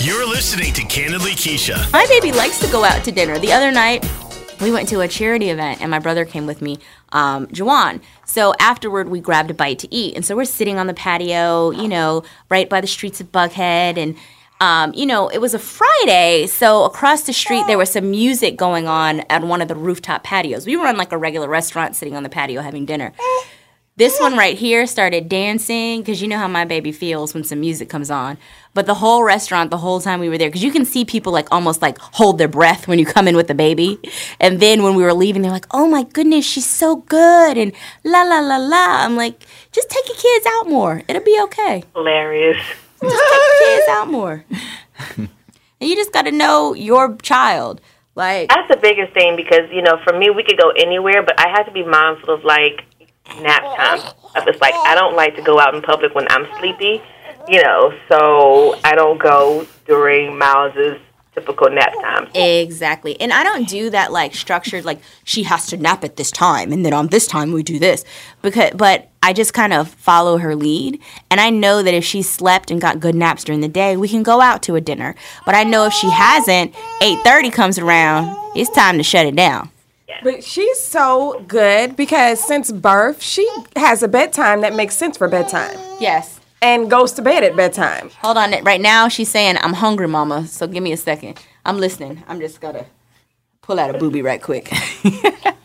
You're 0.00 0.28
listening 0.28 0.74
to 0.74 0.84
Candidly 0.84 1.30
Keshia. 1.32 1.90
My 1.90 2.06
baby 2.06 2.30
likes 2.30 2.60
to 2.60 2.70
go 2.70 2.84
out 2.84 3.02
to 3.04 3.12
dinner. 3.12 3.38
The 3.38 3.52
other 3.52 3.72
night, 3.72 4.06
we 4.60 4.70
went 4.70 4.88
to 4.90 5.00
a 5.00 5.08
charity 5.08 5.48
event, 5.48 5.80
and 5.80 5.90
my 5.90 5.98
brother 5.98 6.26
came 6.26 6.46
with 6.46 6.60
me, 6.60 6.78
um, 7.12 7.46
Juwan. 7.46 8.02
So 8.26 8.52
afterward, 8.60 9.08
we 9.08 9.20
grabbed 9.20 9.50
a 9.50 9.54
bite 9.54 9.78
to 9.80 9.94
eat, 9.94 10.14
and 10.14 10.24
so 10.24 10.36
we're 10.36 10.44
sitting 10.44 10.78
on 10.78 10.86
the 10.86 10.94
patio, 10.94 11.70
you 11.70 11.88
know, 11.88 12.24
right 12.50 12.68
by 12.68 12.82
the 12.82 12.86
streets 12.86 13.20
of 13.22 13.32
Buckhead, 13.32 13.96
and 13.96 14.16
um, 14.60 14.92
you 14.94 15.06
know, 15.06 15.28
it 15.28 15.38
was 15.38 15.54
a 15.54 15.58
Friday, 15.58 16.46
so 16.46 16.84
across 16.84 17.22
the 17.22 17.32
street 17.32 17.64
there 17.66 17.78
was 17.78 17.90
some 17.90 18.10
music 18.10 18.56
going 18.56 18.86
on 18.86 19.20
at 19.28 19.44
one 19.44 19.60
of 19.60 19.68
the 19.68 19.74
rooftop 19.74 20.24
patios. 20.24 20.66
We 20.66 20.76
were 20.76 20.86
on 20.86 20.96
like 20.96 21.12
a 21.12 21.18
regular 21.18 21.48
restaurant, 21.48 21.96
sitting 21.96 22.16
on 22.16 22.22
the 22.22 22.30
patio 22.30 22.60
having 22.60 22.84
dinner. 22.86 23.12
This 23.98 24.20
one 24.20 24.36
right 24.36 24.58
here 24.58 24.86
started 24.86 25.26
dancing 25.26 26.02
because 26.02 26.20
you 26.20 26.28
know 26.28 26.36
how 26.36 26.48
my 26.48 26.66
baby 26.66 26.92
feels 26.92 27.32
when 27.32 27.44
some 27.44 27.60
music 27.60 27.88
comes 27.88 28.10
on. 28.10 28.36
But 28.74 28.84
the 28.84 28.92
whole 28.92 29.22
restaurant, 29.22 29.70
the 29.70 29.78
whole 29.78 30.02
time 30.02 30.20
we 30.20 30.28
were 30.28 30.36
there, 30.36 30.48
because 30.50 30.62
you 30.62 30.70
can 30.70 30.84
see 30.84 31.06
people 31.06 31.32
like 31.32 31.48
almost 31.50 31.80
like 31.80 31.96
hold 31.96 32.36
their 32.36 32.46
breath 32.46 32.86
when 32.86 32.98
you 32.98 33.06
come 33.06 33.26
in 33.26 33.36
with 33.36 33.48
the 33.48 33.54
baby. 33.54 33.98
And 34.38 34.60
then 34.60 34.82
when 34.82 34.96
we 34.96 35.02
were 35.02 35.14
leaving, 35.14 35.40
they're 35.40 35.50
like, 35.50 35.64
oh 35.70 35.88
my 35.88 36.02
goodness, 36.02 36.44
she's 36.44 36.68
so 36.68 36.96
good. 36.96 37.56
And 37.56 37.72
la 38.04 38.22
la 38.24 38.40
la 38.40 38.58
la. 38.58 39.02
I'm 39.02 39.16
like, 39.16 39.42
just 39.72 39.88
take 39.88 40.06
your 40.08 40.18
kids 40.18 40.44
out 40.46 40.68
more. 40.68 41.02
It'll 41.08 41.24
be 41.24 41.40
okay. 41.44 41.82
Hilarious. 41.94 42.58
Just 43.00 43.24
take 43.32 43.40
your 43.40 43.76
kids 43.76 43.88
out 43.90 44.08
more. 44.08 44.44
and 45.16 45.28
you 45.80 45.94
just 45.96 46.12
got 46.12 46.22
to 46.22 46.32
know 46.32 46.72
your 46.72 47.14
child. 47.16 47.82
Like, 48.14 48.48
That's 48.48 48.68
the 48.68 48.78
biggest 48.78 49.12
thing 49.12 49.36
because 49.36 49.70
you 49.70 49.82
know, 49.82 49.98
for 50.02 50.18
me, 50.18 50.30
we 50.30 50.42
could 50.42 50.58
go 50.58 50.70
anywhere, 50.70 51.22
but 51.22 51.38
I 51.38 51.48
have 51.48 51.66
to 51.66 51.72
be 51.72 51.84
mindful 51.84 52.34
of 52.34 52.44
like 52.44 52.84
nap 53.40 53.62
time. 53.76 54.00
Of 54.34 54.48
It's 54.48 54.60
like 54.60 54.74
I 54.74 54.94
don't 54.94 55.16
like 55.16 55.36
to 55.36 55.42
go 55.42 55.58
out 55.58 55.74
in 55.74 55.82
public 55.82 56.14
when 56.14 56.26
I'm 56.30 56.46
sleepy, 56.58 57.02
you 57.48 57.62
know. 57.62 57.92
So 58.08 58.78
I 58.84 58.94
don't 58.94 59.18
go 59.18 59.66
during 59.86 60.36
Miles's 60.38 61.00
typical 61.36 61.68
nap 61.70 61.92
time. 61.94 62.28
Exactly. 62.34 63.20
And 63.20 63.32
I 63.32 63.44
don't 63.44 63.68
do 63.68 63.90
that 63.90 64.10
like 64.10 64.34
structured 64.34 64.84
like 64.84 65.00
she 65.24 65.42
has 65.44 65.66
to 65.66 65.76
nap 65.76 66.02
at 66.02 66.16
this 66.16 66.30
time 66.30 66.72
and 66.72 66.84
then 66.84 66.94
on 66.94 67.08
this 67.08 67.26
time 67.26 67.52
we 67.52 67.62
do 67.62 67.78
this. 67.78 68.04
Because 68.42 68.72
but 68.74 69.10
I 69.22 69.32
just 69.32 69.52
kind 69.52 69.72
of 69.72 69.88
follow 69.88 70.38
her 70.38 70.54
lead 70.54 71.00
and 71.30 71.40
I 71.40 71.50
know 71.50 71.82
that 71.82 71.92
if 71.94 72.04
she 72.04 72.22
slept 72.22 72.70
and 72.70 72.80
got 72.80 73.00
good 73.00 73.14
naps 73.14 73.44
during 73.44 73.60
the 73.60 73.68
day, 73.68 73.96
we 73.96 74.08
can 74.08 74.22
go 74.22 74.40
out 74.40 74.62
to 74.64 74.76
a 74.76 74.80
dinner. 74.80 75.14
But 75.44 75.54
I 75.54 75.64
know 75.64 75.84
if 75.84 75.92
she 75.92 76.08
hasn't, 76.08 76.74
8:30 77.02 77.52
comes 77.52 77.78
around, 77.78 78.34
it's 78.56 78.70
time 78.70 78.96
to 78.96 79.02
shut 79.02 79.26
it 79.26 79.36
down. 79.36 79.70
But 80.22 80.42
she's 80.44 80.78
so 80.80 81.44
good 81.48 81.96
because 81.96 82.42
since 82.44 82.70
birth, 82.72 83.22
she 83.22 83.48
has 83.76 84.02
a 84.02 84.08
bedtime 84.08 84.60
that 84.62 84.74
makes 84.74 84.96
sense 84.96 85.16
for 85.16 85.28
bedtime 85.28 85.76
Yes. 86.00 86.40
and 86.62 86.90
goes 86.90 87.12
to 87.12 87.22
bed 87.22 87.42
at 87.44 87.56
bedtime. 87.56 88.10
Hold 88.22 88.36
on. 88.38 88.52
Right 88.64 88.80
now 88.80 89.08
she's 89.08 89.28
saying 89.28 89.56
I'm 89.60 89.74
hungry, 89.74 90.08
mama. 90.08 90.46
So 90.46 90.66
give 90.66 90.82
me 90.82 90.92
a 90.92 90.96
second. 90.96 91.38
I'm 91.64 91.78
listening. 91.78 92.22
I'm 92.28 92.40
just 92.40 92.60
going 92.60 92.74
to 92.74 92.86
pull 93.62 93.78
out 93.80 93.94
a 93.94 93.98
booby 93.98 94.22
right 94.22 94.40
quick. 94.42 94.70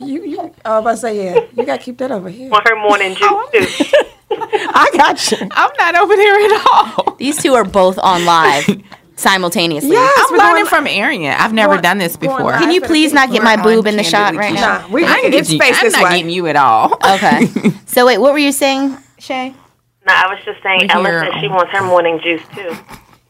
You, 0.00 0.24
you, 0.24 0.38
I 0.64 0.70
was 0.70 0.80
about 0.82 0.90
to 0.90 0.96
say, 0.96 1.24
yeah, 1.24 1.46
you 1.56 1.64
got 1.64 1.78
to 1.78 1.82
keep 1.84 1.98
that 1.98 2.10
over 2.10 2.28
here. 2.28 2.52
On 2.52 2.60
her 2.66 2.74
morning 2.76 3.16
oh, 3.22 3.48
juice 3.54 3.78
too. 3.78 3.84
I 4.32 4.90
got 4.92 5.30
you. 5.30 5.38
I'm 5.52 5.70
not 5.78 5.94
over 5.94 6.16
there 6.16 6.34
at 6.34 6.66
all. 6.66 7.14
These 7.14 7.40
two 7.40 7.54
are 7.54 7.64
both 7.64 7.96
on 8.00 8.24
live 8.24 8.66
simultaneously. 9.16 9.92
Yes, 9.92 10.12
I'm 10.18 10.32
we're 10.32 10.38
learning 10.38 10.54
going- 10.54 10.66
from 10.66 10.86
Arian. 10.86 11.34
I've 11.38 11.52
never 11.52 11.74
Going- 11.74 11.82
done 11.82 11.98
this 11.98 12.16
before. 12.16 12.52
Can 12.52 12.70
you 12.70 12.80
please 12.80 13.12
not 13.12 13.30
get 13.30 13.42
my 13.42 13.56
boob 13.56 13.86
in 13.86 13.96
the 13.96 14.02
shot 14.02 14.34
Candidly 14.34 14.38
right 14.38 14.54
now? 14.54 14.78
Nah, 14.78 14.88
we, 14.88 15.04
I 15.04 15.16
ain't 15.16 15.34
it's 15.34 15.48
getting, 15.48 15.60
face 15.60 15.82
I'm 15.82 15.92
not 15.92 16.02
way. 16.10 16.16
getting 16.18 16.30
you 16.30 16.46
at 16.46 16.56
all. 16.56 16.94
Okay. 16.94 17.46
so 17.86 18.06
wait, 18.06 18.18
what 18.18 18.32
were 18.32 18.38
you 18.38 18.52
saying, 18.52 18.96
Shay? 19.18 19.54
No, 20.06 20.12
I 20.14 20.26
was 20.32 20.44
just 20.44 20.62
saying, 20.62 20.80
We're 20.82 20.96
Ella 20.96 21.08
here. 21.08 21.24
said 21.32 21.40
she 21.40 21.48
wants 21.48 21.72
her 21.72 21.82
morning 21.82 22.20
juice 22.22 22.42
too. 22.54 22.76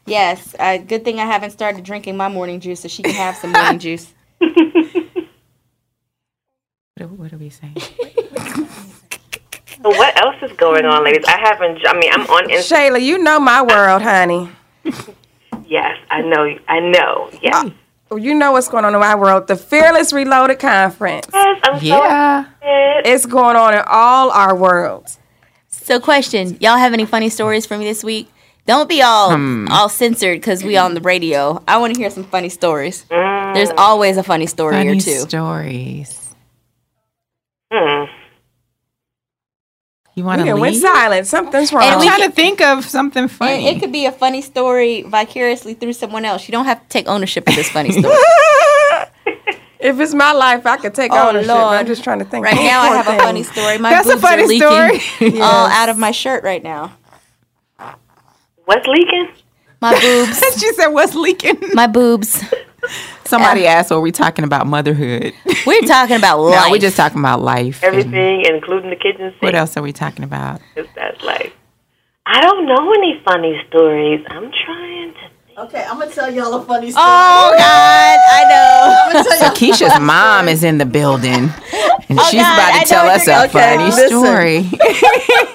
Yes. 0.05 0.55
Uh, 0.59 0.77
good 0.77 1.03
thing 1.05 1.19
I 1.19 1.25
haven't 1.25 1.51
started 1.51 1.83
drinking 1.83 2.17
my 2.17 2.27
morning 2.27 2.59
juice, 2.59 2.81
so 2.81 2.87
she 2.87 3.01
can 3.03 3.13
have 3.13 3.35
some 3.37 3.51
morning 3.51 3.79
juice. 3.79 4.13
What, 6.97 7.09
what 7.11 7.33
are 7.33 7.37
we 7.37 7.49
saying? 7.49 7.75
So 9.83 9.89
what 9.89 10.17
else 10.23 10.35
is 10.41 10.55
going 10.57 10.85
on, 10.85 11.03
ladies? 11.03 11.25
I 11.27 11.37
haven't. 11.37 11.85
I 11.85 11.93
mean, 11.99 12.09
I'm 12.13 12.21
on 12.21 12.47
Instagram. 12.47 12.91
Shayla, 12.91 13.01
you 13.03 13.17
know 13.17 13.37
my 13.39 13.61
world, 13.61 14.01
honey. 14.01 14.49
Yes, 15.67 15.97
I 16.09 16.21
know. 16.21 16.57
I 16.67 16.79
know. 16.79 17.29
Yes. 17.41 17.71
You 18.15 18.33
know 18.35 18.51
what's 18.53 18.67
going 18.69 18.85
on 18.85 18.93
in 18.93 18.99
my 18.99 19.15
world. 19.15 19.47
The 19.47 19.55
Fearless 19.57 20.13
Reloaded 20.13 20.59
Conference. 20.59 21.27
Yes, 21.33 21.59
I'm 21.63 21.79
so 21.79 21.85
Yeah. 21.85 22.45
excited. 22.45 23.11
It's 23.13 23.25
going 23.25 23.55
on 23.55 23.73
in 23.73 23.81
all 23.87 24.29
our 24.31 24.55
worlds. 24.55 25.17
So, 25.69 25.99
question: 25.99 26.57
Y'all 26.61 26.77
have 26.77 26.93
any 26.93 27.05
funny 27.05 27.29
stories 27.29 27.65
for 27.65 27.77
me 27.77 27.85
this 27.85 28.03
week? 28.03 28.29
Don't 28.67 28.89
be 28.89 29.01
all 29.01 29.31
all 29.71 29.89
censored 29.89 30.39
because 30.39 30.63
we 30.63 30.77
on 30.77 30.93
the 30.93 31.01
radio. 31.01 31.61
I 31.67 31.77
want 31.77 31.93
to 31.93 31.99
hear 31.99 32.09
some 32.09 32.23
funny 32.23 32.49
stories. 32.49 33.05
There's 33.09 33.69
always 33.77 34.17
a 34.17 34.23
funny 34.23 34.47
story 34.47 34.75
Funny 34.75 34.97
or 34.97 35.01
two. 35.01 35.19
stories. 35.19 36.33
Hmm. 37.71 38.05
You 40.15 40.23
want 40.23 40.39
We 40.39 40.45
to 40.45 40.51
done 40.51 40.59
went 40.61 40.73
leave? 40.75 40.81
silent. 40.81 41.27
Something's 41.27 41.73
wrong. 41.73 41.83
And 41.83 41.93
I'm 41.95 41.99
we 41.99 42.07
trying 42.07 42.19
can- 42.21 42.29
to 42.29 42.35
think 42.35 42.61
of 42.61 42.85
something 42.85 43.23
And 43.23 43.31
funny. 43.31 43.67
it 43.67 43.79
could 43.81 43.91
be 43.91 44.05
a 44.05 44.11
funny 44.13 44.41
story 44.41 45.01
vicariously 45.03 45.73
through 45.73 45.93
someone 45.93 46.23
else. 46.23 46.47
You 46.47 46.53
don't 46.53 46.65
have 46.65 46.81
to 46.81 46.87
take 46.87 47.07
ownership 47.09 47.47
of 47.49 47.55
this 47.55 47.69
funny 47.69 47.91
story. 47.91 48.05
if 49.79 49.99
it's 49.99 50.13
my 50.13 50.31
life, 50.31 50.65
I 50.65 50.77
could 50.77 50.93
take 50.95 51.11
Oh, 51.11 51.29
ownership. 51.29 51.49
Lord. 51.49 51.75
I'm 51.77 51.85
just 51.85 52.03
trying 52.03 52.19
to 52.19 52.25
think. 52.25 52.45
right 52.45 52.55
now, 52.55 52.81
I 52.81 52.87
Poor 52.87 52.97
have 53.03 53.07
a 53.07 53.17
funny 53.23 53.43
story. 53.43 53.77
My 53.77 53.89
That's 53.89 54.07
a 54.07 54.11
boobs 54.13 54.23
are 54.23 54.27
funny 54.29 54.45
leaking 54.47 54.99
story. 55.19 55.41
all 55.41 55.67
out 55.67 55.89
of 55.89 55.97
my 55.97 56.11
shirt 56.11 56.43
right 56.45 56.63
now. 56.63 56.93
What's 58.65 58.87
leaking? 58.87 59.29
My 59.81 59.99
boobs. 59.99 60.39
she 60.59 60.73
said, 60.73 60.87
"What's 60.87 61.13
leaking?" 61.13 61.59
my 61.73 61.85
boobs. 61.87 62.41
Somebody 63.27 63.65
asked, 63.67 63.91
"Are 63.91 63.99
we 64.01 64.11
talking 64.11 64.45
about 64.45 64.67
motherhood?" 64.67 65.33
We're 65.65 65.81
talking 65.81 66.15
about 66.17 66.37
no, 66.41 66.43
life. 66.49 66.71
we're 66.71 66.77
just 66.79 66.95
talking 66.97 67.19
about 67.19 67.41
life. 67.41 67.83
and 67.83 67.95
Everything, 67.95 68.45
including 68.45 68.89
the 68.91 68.95
kitchen 68.95 69.31
sink. 69.31 69.41
What 69.41 69.55
else 69.55 69.75
are 69.77 69.81
we 69.81 69.91
talking 69.93 70.23
about? 70.23 70.61
Is 70.75 70.87
That's 70.95 71.21
life. 71.23 71.51
I 72.27 72.41
don't 72.41 72.65
know 72.65 72.91
any 72.93 73.21
funny 73.25 73.59
stories. 73.67 74.23
I'm 74.29 74.51
trying 74.65 75.13
to. 75.13 75.61
Okay, 75.63 75.83
I'm 75.89 75.97
gonna 75.99 76.11
tell 76.11 76.31
y'all 76.33 76.53
a 76.53 76.63
funny 76.65 76.91
story. 76.91 77.05
Oh 77.05 77.55
God, 77.57 78.19
I 78.31 79.13
know. 79.13 79.23
So 79.37 79.45
Keshia's 79.51 79.99
mom 80.01 80.47
is 80.49 80.63
in 80.63 80.77
the 80.77 80.85
building, 80.85 81.49
and 82.09 82.19
oh, 82.19 82.27
she's 82.29 82.41
God, 82.41 82.53
about 82.57 82.73
I 82.73 82.83
to 82.83 82.89
tell 82.89 83.07
us 83.07 83.27
a 83.27 83.31
you're 83.31 83.47
funny 83.49 83.87
Okay, 83.91 84.07
story. 84.07 84.69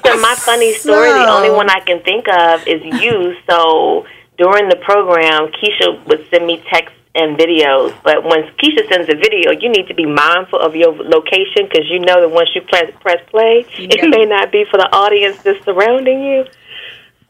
So 0.11 0.16
my 0.20 0.35
funny 0.38 0.72
story, 0.74 1.11
the 1.11 1.28
only 1.28 1.50
one 1.50 1.70
I 1.70 1.80
can 1.80 2.02
think 2.02 2.26
of 2.28 2.66
is 2.66 2.83
you. 3.00 3.35
So 3.48 4.06
during 4.38 4.68
the 4.68 4.76
program, 4.76 5.48
Keshia 5.52 6.04
would 6.06 6.26
send 6.30 6.46
me 6.46 6.62
texts 6.68 6.96
and 7.14 7.36
videos. 7.36 7.94
But 8.02 8.22
once 8.24 8.46
Keshia 8.62 8.88
sends 8.88 9.08
a 9.08 9.16
video, 9.16 9.50
you 9.52 9.68
need 9.68 9.88
to 9.88 9.94
be 9.94 10.06
mindful 10.06 10.60
of 10.60 10.76
your 10.76 10.92
location 10.94 11.66
because 11.68 11.90
you 11.90 11.98
know 12.00 12.20
that 12.20 12.30
once 12.30 12.50
you 12.54 12.62
press 12.62 12.90
press 13.00 13.22
play, 13.30 13.66
it 13.78 14.08
may 14.08 14.24
not 14.26 14.52
be 14.52 14.64
for 14.70 14.76
the 14.76 14.88
audience 14.94 15.38
that's 15.42 15.62
surrounding 15.64 16.22
you. 16.22 16.44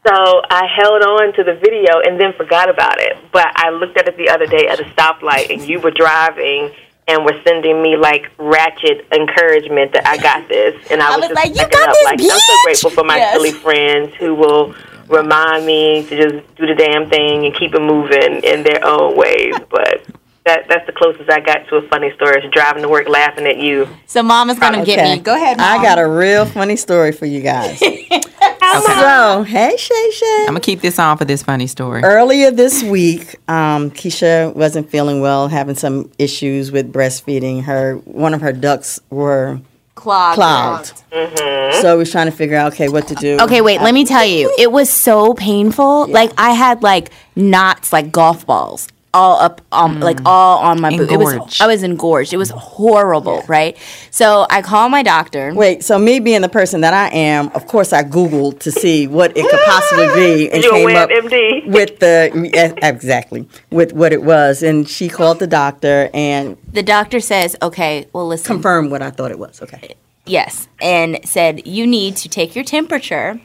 So 0.07 0.41
I 0.49 0.65
held 0.65 1.03
on 1.03 1.33
to 1.33 1.43
the 1.43 1.53
video 1.53 1.99
and 2.03 2.19
then 2.19 2.33
forgot 2.33 2.69
about 2.69 2.99
it. 2.99 3.17
But 3.31 3.47
I 3.55 3.69
looked 3.69 3.97
at 3.97 4.07
it 4.07 4.17
the 4.17 4.29
other 4.29 4.47
day 4.47 4.67
at 4.67 4.79
a 4.79 4.83
stoplight, 4.95 5.51
and 5.53 5.61
you 5.67 5.79
were 5.79 5.91
driving 5.91 6.71
and 7.07 7.25
were 7.25 7.39
sending 7.43 7.81
me 7.81 7.97
like 7.97 8.31
ratchet 8.37 9.05
encouragement 9.11 9.93
that 9.93 10.07
I 10.07 10.17
got 10.17 10.47
this, 10.47 10.75
and 10.91 11.01
I, 11.01 11.07
I 11.13 11.17
was, 11.17 11.29
was 11.29 11.29
just 11.29 11.35
like, 11.35 11.49
"You 11.49 11.67
got 11.69 11.89
up. 11.89 11.93
this, 11.95 12.05
like 12.05 12.19
I'm 12.21 12.39
so 12.39 12.55
grateful 12.63 12.89
for 12.91 13.03
my 13.03 13.17
Yes. 13.17 13.33
silly 13.33 13.51
friends 13.51 14.13
who 14.15 14.35
will 14.35 14.73
remind 15.11 15.65
me 15.65 16.03
to 16.07 16.17
just 16.17 16.55
do 16.55 16.65
the 16.65 16.75
damn 16.75 17.09
thing 17.09 17.45
and 17.45 17.55
keep 17.55 17.73
it 17.75 17.81
moving 17.81 18.43
in 18.43 18.63
their 18.63 18.83
own 18.85 19.15
ways. 19.15 19.55
But 19.71 20.05
that 20.45 20.67
that's 20.67 20.85
the 20.85 20.91
closest 20.91 21.29
I 21.29 21.39
got 21.39 21.67
to 21.69 21.77
a 21.77 21.87
funny 21.87 22.11
story. 22.15 22.43
Is 22.43 22.51
driving 22.51 22.81
to 22.83 22.89
work 22.89 23.07
laughing 23.07 23.45
at 23.45 23.57
you. 23.57 23.87
So 24.07 24.23
mama's 24.23 24.59
gonna 24.59 24.83
get 24.83 25.03
me. 25.03 25.21
Go 25.21 25.35
ahead, 25.35 25.57
mom. 25.57 25.79
I 25.79 25.83
got 25.83 25.99
a 25.99 26.07
real 26.07 26.45
funny 26.45 26.75
story 26.75 27.11
for 27.11 27.25
you 27.25 27.41
guys. 27.41 27.79
so, 28.85 29.43
hey, 29.43 29.75
Shay 29.77 30.11
Shay. 30.11 30.37
I'm 30.41 30.47
gonna 30.47 30.59
keep 30.59 30.81
this 30.81 30.99
on 30.99 31.17
for 31.17 31.25
this 31.25 31.43
funny 31.43 31.67
story. 31.67 32.01
Earlier 32.03 32.51
this 32.51 32.83
week, 32.83 33.35
um, 33.49 33.91
Keshia 33.91 34.53
wasn't 34.55 34.89
feeling 34.89 35.21
well, 35.21 35.47
having 35.47 35.75
some 35.75 36.11
issues 36.17 36.71
with 36.71 36.91
breastfeeding. 36.91 37.63
Her 37.63 37.95
one 38.05 38.33
of 38.33 38.41
her 38.41 38.51
ducks 38.51 38.99
were 39.09 39.61
clogged. 40.01 40.35
clogged, 40.35 41.03
mm-hmm. 41.11 41.81
so 41.81 41.95
we 41.95 41.99
was 41.99 42.11
trying 42.11 42.25
to 42.25 42.31
figure 42.31 42.57
out 42.57 42.73
okay 42.73 42.89
what 42.89 43.07
to 43.07 43.15
do. 43.15 43.37
Okay, 43.41 43.61
wait. 43.61 43.81
Let 43.81 43.93
me 43.93 44.03
tell 44.05 44.25
you, 44.25 44.53
it 44.57 44.71
was 44.71 44.89
so 44.89 45.33
painful. 45.33 46.07
Like 46.07 46.31
I 46.37 46.51
had 46.51 46.81
like 46.83 47.11
knots, 47.35 47.93
like 47.93 48.11
golf 48.11 48.45
balls, 48.45 48.87
all 49.13 49.39
up, 49.39 49.61
um, 49.71 49.99
like 49.99 50.19
all 50.25 50.59
on 50.59 50.79
my 50.79 50.89
boob. 50.95 51.11
It 51.11 51.17
was. 51.17 51.59
I 51.59 51.67
was 51.67 51.83
engorged. 51.83 52.33
It 52.33 52.37
was 52.37 52.49
horrible, 52.49 53.43
right? 53.47 53.77
So 54.09 54.47
I 54.49 54.61
called 54.61 54.91
my 54.91 55.03
doctor. 55.03 55.53
Wait, 55.53 55.83
so 55.83 55.99
me 55.99 56.19
being 56.19 56.41
the 56.41 56.49
person 56.49 56.81
that 56.81 56.93
I 56.93 57.09
am, 57.15 57.49
of 57.49 57.67
course 57.67 57.91
I 57.93 58.03
Googled 58.03 58.59
to 58.59 58.71
see 58.71 59.07
what 59.07 59.35
it 59.35 59.49
could 59.49 59.59
possibly 59.65 60.07
be 60.15 60.49
and 60.51 60.63
You 60.63 60.71
came 60.71 60.95
up 60.95 61.09
WebMD. 61.09 61.67
with 61.67 61.99
the 61.99 62.77
exactly 62.81 63.47
with 63.69 63.93
what 63.93 64.13
it 64.13 64.23
was. 64.23 64.63
And 64.63 64.87
she 64.87 65.09
called 65.09 65.39
the 65.39 65.47
doctor 65.47 66.09
and 66.13 66.57
The 66.71 66.83
doctor 66.83 67.19
says, 67.19 67.55
"Okay, 67.61 68.07
well, 68.13 68.27
listen." 68.27 68.45
Confirm 68.55 68.89
what 68.89 69.01
I 69.01 69.09
thought 69.11 69.31
it 69.31 69.39
was. 69.39 69.61
Okay. 69.61 69.95
Yes, 70.25 70.67
and 70.79 71.19
said 71.25 71.65
you 71.67 71.85
need 71.87 72.15
to 72.17 72.29
take 72.29 72.55
your 72.55 72.63
temperature. 72.63 73.41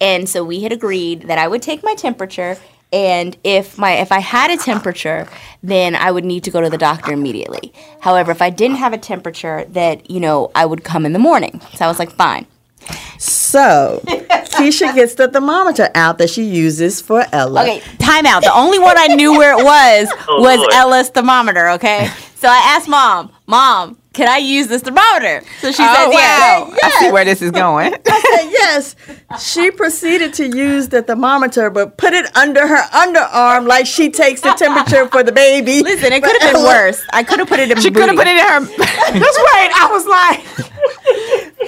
And 0.00 0.28
so 0.28 0.44
we 0.44 0.62
had 0.62 0.70
agreed 0.72 1.22
that 1.22 1.38
I 1.38 1.48
would 1.48 1.62
take 1.62 1.82
my 1.82 1.94
temperature 1.94 2.56
and 2.92 3.36
if 3.44 3.78
my 3.78 3.92
if 3.92 4.12
I 4.12 4.20
had 4.20 4.50
a 4.50 4.56
temperature, 4.56 5.28
then 5.62 5.94
I 5.94 6.10
would 6.10 6.24
need 6.24 6.44
to 6.44 6.50
go 6.50 6.60
to 6.60 6.70
the 6.70 6.78
doctor 6.78 7.12
immediately. 7.12 7.72
However, 8.00 8.30
if 8.32 8.40
I 8.42 8.50
didn't 8.50 8.76
have 8.78 8.92
a 8.92 8.98
temperature, 8.98 9.64
that 9.70 10.10
you 10.10 10.20
know, 10.20 10.50
I 10.54 10.64
would 10.66 10.84
come 10.84 11.04
in 11.06 11.12
the 11.12 11.18
morning. 11.18 11.60
So 11.74 11.84
I 11.84 11.88
was 11.88 11.98
like, 11.98 12.10
"Fine." 12.12 12.46
So 13.18 14.00
Keshia 14.06 14.94
gets 14.94 15.14
the 15.14 15.28
thermometer 15.28 15.90
out 15.94 16.18
that 16.18 16.30
she 16.30 16.44
uses 16.44 17.00
for 17.00 17.24
Ella. 17.32 17.62
Okay, 17.62 17.80
time 17.98 18.24
out. 18.26 18.42
The 18.42 18.54
only 18.54 18.78
one 18.78 18.96
I 18.96 19.08
knew 19.08 19.32
where 19.36 19.58
it 19.58 19.64
was 19.64 20.08
Oh, 20.28 20.40
was 20.40 20.58
Lord. 20.58 20.72
Ella's 20.72 21.08
thermometer, 21.10 21.68
okay? 21.70 22.08
So 22.36 22.48
I 22.48 22.56
asked 22.76 22.88
mom, 22.88 23.32
"Mom, 23.46 23.98
can 24.18 24.28
I 24.28 24.38
use 24.38 24.66
this 24.66 24.82
thermometer?" 24.82 25.42
So 25.60 25.68
she 25.70 25.76
said, 25.76 26.06
oh 26.06 26.10
"Yeah." 26.10 26.60
wow! 26.64 26.76
I 26.82 26.90
see 27.00 27.12
where 27.12 27.24
this 27.24 27.40
is 27.40 27.52
going. 27.52 27.94
I 28.06 28.20
said 28.34 28.50
yes. 28.50 28.96
She 29.40 29.70
proceeded 29.70 30.34
to 30.34 30.44
use 30.48 30.88
the 30.88 31.02
thermometer, 31.02 31.70
but 31.70 31.96
put 31.96 32.12
it 32.12 32.26
under 32.36 32.66
her 32.66 32.82
underarm 32.90 33.66
like 33.66 33.86
she 33.86 34.10
takes 34.10 34.40
the 34.40 34.52
temperature 34.52 35.06
for 35.08 35.22
the 35.22 35.32
baby. 35.32 35.82
Listen, 35.82 36.12
it 36.12 36.22
could 36.24 36.40
have 36.42 36.52
been 36.52 36.62
worse. 36.74 37.00
I 37.12 37.22
could 37.22 37.38
have 37.38 37.48
put 37.48 37.60
it 37.60 37.70
in 37.70 37.76
her. 37.76 37.82
She 37.82 37.90
could 37.90 38.08
have 38.08 38.16
put 38.16 38.26
it 38.26 38.36
in 38.36 38.44
her. 38.44 38.60
That's 38.60 39.38
right. 39.52 39.70
I 39.74 39.88
was 39.92 40.06
like, 40.06 40.40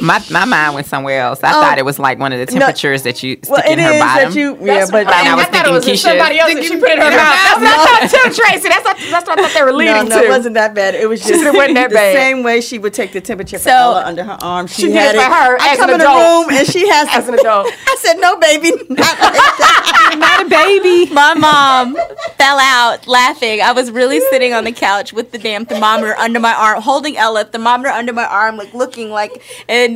My 0.01 0.23
my 0.31 0.45
mind 0.45 0.75
went 0.75 0.87
somewhere 0.87 1.21
else. 1.21 1.43
I 1.43 1.53
thought 1.53 1.77
oh, 1.77 1.81
it 1.81 1.85
was 1.85 1.99
like 1.99 2.19
one 2.19 2.33
of 2.33 2.39
the 2.39 2.47
temperatures 2.47 3.03
that 3.05 3.23
you 3.23 3.37
stick 3.37 3.51
Well, 3.51 3.63
in 3.67 3.79
it 3.79 3.83
her 3.83 3.93
is 3.93 4.01
bottom. 4.01 4.31
that 4.33 4.39
you 4.39 4.57
yeah, 4.65 4.87
but 4.91 5.07
And 5.07 5.29
I 5.29 5.35
was 5.35 5.45
thought 5.47 5.55
it 5.55 5.57
thinking 5.57 5.73
was 5.75 5.85
Keshia. 5.87 5.99
somebody 5.99 6.39
else 6.39 6.55
that 6.55 6.65
she 6.65 6.77
put 6.81 6.91
in 6.91 6.99
her 6.99 7.11
mouth. 7.11 7.61
That's 7.61 7.61
what 7.61 7.69
I 7.71 8.09
thought 8.09 8.11
too, 8.11 8.35
Tracy. 8.43 8.69
That's 8.69 8.85
what, 8.85 8.97
that's 9.11 9.27
what 9.29 9.39
I 9.39 9.43
thought 9.43 9.55
they 9.55 9.63
were 9.63 9.71
no, 9.73 9.77
leading 9.77 10.09
no, 10.09 10.19
to. 10.21 10.25
it 10.27 10.29
wasn't 10.29 10.55
that 10.55 10.75
bad. 10.75 10.95
It 10.95 11.09
was 11.09 11.21
just 11.27 11.43
it 11.45 11.55
wasn't 11.55 11.75
that 11.75 11.91
the 11.91 11.95
bad. 11.95 12.15
same 12.15 12.43
way 12.43 12.61
she 12.61 12.79
would 12.79 12.95
take 12.95 13.13
the 13.13 13.21
temperature 13.21 13.59
for 13.59 13.65
So- 13.65 13.71
Ella 13.71 14.05
under 14.05 14.25
her 14.25 14.39
arm. 14.43 14.67
She, 14.67 14.83
She 14.83 14.89
did 14.89 14.97
had 14.97 15.15
it 15.15 15.19
for 15.19 15.25
her 15.35 15.57
I 15.61 15.69
as 15.73 15.79
come 15.79 15.91
an 15.91 15.95
in 15.95 16.01
the 16.01 16.07
room 16.07 16.51
and 16.59 16.67
she 16.67 16.89
has 16.89 17.09
As 17.11 17.29
an 17.29 17.35
adult. 17.35 17.67
I 17.69 17.97
said, 17.99 18.15
"No, 18.19 18.37
baby, 18.39 18.71
not 18.89 18.99
like 18.99 19.57
that." 19.61 20.17
Not 20.19 20.47
a 20.47 20.49
baby. 20.49 21.13
My 21.13 21.35
mom 21.35 21.95
fell 22.37 22.59
out 22.59 23.07
laughing. 23.07 23.61
I 23.61 23.73
was 23.73 23.91
really 23.91 24.21
sitting 24.31 24.53
on 24.55 24.65
the 24.65 24.73
couch 24.73 25.13
with 25.13 25.31
the 25.33 25.39
damn 25.39 25.65
thermometer 25.67 26.15
under 26.17 26.41
my 26.41 26.53
arm, 26.55 26.83
holding 26.83 27.17
Ella, 27.17 27.45
thermometer 27.45 27.91
under 27.91 28.13
my 28.13 28.25
arm, 28.27 28.57
like 28.57 28.75
looking 28.75 29.11
like, 29.11 29.43
and 29.69 29.90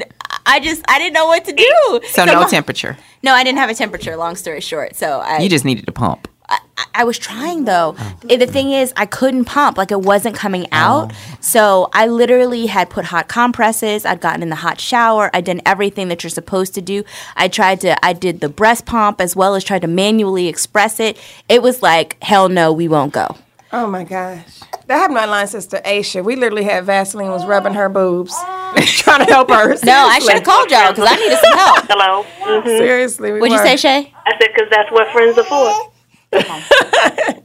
I 0.46 0.60
just 0.60 0.82
I 0.88 0.98
didn't 0.98 1.14
know 1.14 1.26
what 1.26 1.44
to 1.46 1.52
do. 1.52 2.00
So 2.10 2.24
no 2.24 2.34
Mom- 2.40 2.50
temperature. 2.50 2.96
No, 3.22 3.32
I 3.32 3.42
didn't 3.44 3.58
have 3.58 3.70
a 3.70 3.74
temperature. 3.74 4.16
Long 4.16 4.36
story 4.36 4.60
short, 4.60 4.94
so 4.96 5.20
I 5.20 5.38
You 5.38 5.48
just 5.48 5.64
needed 5.64 5.86
to 5.86 5.92
pump. 5.92 6.28
I, 6.46 6.58
I 6.96 7.04
was 7.04 7.18
trying 7.18 7.64
though. 7.64 7.96
Eh, 8.28 8.36
The 8.36 8.46
thing 8.46 8.70
is, 8.72 8.92
I 8.98 9.06
couldn't 9.06 9.46
pump. 9.46 9.78
Like 9.78 9.90
it 9.90 10.02
wasn't 10.02 10.36
coming 10.36 10.66
out. 10.72 11.12
So 11.40 11.88
I 11.94 12.06
literally 12.06 12.66
had 12.66 12.90
put 12.90 13.06
hot 13.06 13.28
compresses. 13.28 14.04
I'd 14.04 14.20
gotten 14.20 14.42
in 14.42 14.50
the 14.50 14.56
hot 14.56 14.78
shower. 14.78 15.30
I 15.32 15.40
did 15.40 15.62
everything 15.64 16.08
that 16.08 16.22
you're 16.22 16.30
supposed 16.30 16.74
to 16.74 16.82
do. 16.82 17.02
I 17.36 17.48
tried 17.48 17.80
to. 17.80 17.96
I 18.04 18.12
did 18.12 18.40
the 18.40 18.50
breast 18.50 18.84
pump 18.84 19.20
as 19.22 19.34
well 19.34 19.54
as 19.54 19.64
tried 19.64 19.80
to 19.82 19.88
manually 19.88 20.48
express 20.48 21.00
it. 21.00 21.16
It 21.48 21.62
was 21.62 21.82
like 21.82 22.22
hell 22.22 22.50
no, 22.50 22.70
we 22.72 22.88
won't 22.88 23.12
go. 23.14 23.36
Oh 23.72 23.86
my 23.86 24.04
gosh. 24.04 24.60
That 24.86 24.96
happened 24.96 25.16
to 25.16 25.20
my 25.22 25.26
line 25.26 25.46
sister 25.46 25.80
Aisha. 25.84 26.22
We 26.22 26.36
literally 26.36 26.64
had 26.64 26.84
Vaseline 26.84 27.30
was 27.30 27.46
rubbing 27.46 27.74
her 27.74 27.88
boobs, 27.88 28.34
trying 28.76 29.24
to 29.24 29.32
help 29.32 29.48
her. 29.48 29.76
No, 29.82 29.92
I 29.92 30.18
should 30.18 30.32
have 30.34 30.44
called 30.44 30.70
y'all 30.70 30.90
because 30.90 31.08
I 31.10 31.16
needed 31.16 31.38
some 31.38 31.58
help. 31.58 31.86
Hello. 31.88 32.24
Mm-hmm. 32.40 32.68
Seriously, 32.68 33.32
we 33.32 33.40
What'd 33.40 33.56
you 33.56 33.62
say, 33.64 33.76
Shay? 33.76 34.12
I 34.26 34.32
said 34.38 34.48
because 34.54 34.70
that's 34.70 34.90
what 34.92 35.10
friends 35.12 35.38
are 35.38 35.44
for. 35.44 37.40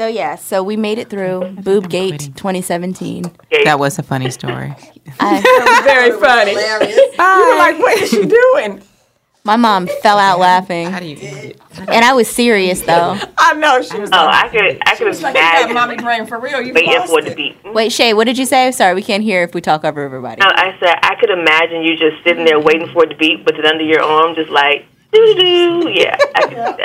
So 0.00 0.08
yeah, 0.08 0.34
so 0.34 0.64
we 0.64 0.76
made 0.76 0.98
it 0.98 1.08
through 1.08 1.54
Boob 1.62 1.88
Gate 1.88 2.18
2017. 2.34 3.30
That 3.62 3.78
was 3.78 3.96
a 3.96 4.02
funny 4.02 4.28
story. 4.30 4.74
I, 5.20 5.80
Very 5.84 6.10
funny. 6.18 6.50
You 6.50 7.48
were 7.48 7.56
like, 7.56 7.78
what 7.78 8.02
is 8.02 8.10
she 8.10 8.26
doing? 8.26 8.82
My 9.44 9.56
mom 9.56 9.86
fell 10.02 10.18
out 10.18 10.38
laughing, 10.38 10.90
How 10.90 11.00
do 11.00 11.06
you 11.06 11.16
eat 11.16 11.22
it? 11.22 11.60
and 11.78 12.02
I 12.04 12.14
was 12.14 12.28
serious 12.28 12.80
though. 12.80 13.18
I 13.36 13.52
know 13.54 13.82
she 13.82 13.98
was. 14.00 14.08
Oh, 14.10 14.26
I 14.26 14.48
could, 14.48 14.78
I 14.86 14.96
could 14.96 15.06
like, 15.06 15.16
you 15.16 15.40
got 15.40 15.70
imagine 15.70 15.74
mommy 15.74 15.96
brain 15.96 16.26
for 16.26 16.38
real. 16.40 16.62
You 16.62 16.72
waiting 16.72 16.90
lost 16.94 17.10
for 17.12 17.18
it 17.20 17.34
to 17.36 17.42
it. 17.42 17.74
Wait, 17.74 17.92
Shay, 17.92 18.14
what 18.14 18.24
did 18.24 18.38
you 18.38 18.46
say? 18.46 18.72
Sorry, 18.72 18.94
we 18.94 19.02
can't 19.02 19.22
hear 19.22 19.42
if 19.42 19.54
we 19.54 19.60
talk 19.60 19.84
over 19.84 20.02
everybody. 20.02 20.40
No, 20.40 20.46
I 20.48 20.74
said 20.80 20.98
I 21.02 21.14
could 21.20 21.28
imagine 21.28 21.82
you 21.82 21.94
just 21.96 22.24
sitting 22.24 22.46
there 22.46 22.58
waiting 22.58 22.88
for 22.94 23.04
it 23.04 23.08
to 23.08 23.16
beat, 23.16 23.44
but 23.44 23.58
it 23.58 23.66
under 23.66 23.84
your 23.84 24.02
arm, 24.02 24.34
just 24.34 24.50
like 24.50 24.86
doo 25.12 25.34
doo. 25.34 25.90
Yeah, 25.92 26.16
I 26.34 26.40
can 26.42 26.50
see 26.50 26.84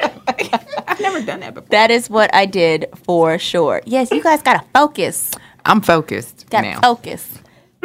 that. 0.49 0.83
I've 0.87 0.99
never 0.99 1.21
done 1.21 1.39
that 1.39 1.53
before. 1.53 1.69
That 1.69 1.91
is 1.91 2.09
what 2.09 2.33
I 2.35 2.45
did 2.45 2.87
for 3.05 3.39
sure. 3.39 3.81
Yes, 3.85 4.11
you 4.11 4.21
guys 4.21 4.41
gotta 4.41 4.65
focus. 4.73 5.31
I'm 5.63 5.79
focused 5.79 6.45
Gotta 6.49 6.71
now. 6.71 6.81
focus. 6.81 7.39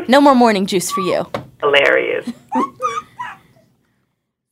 No 0.09 0.21
more 0.21 0.35
morning 0.35 0.67
juice 0.67 0.91
for 0.91 1.01
you. 1.01 1.27
Hilarious. 1.61 2.29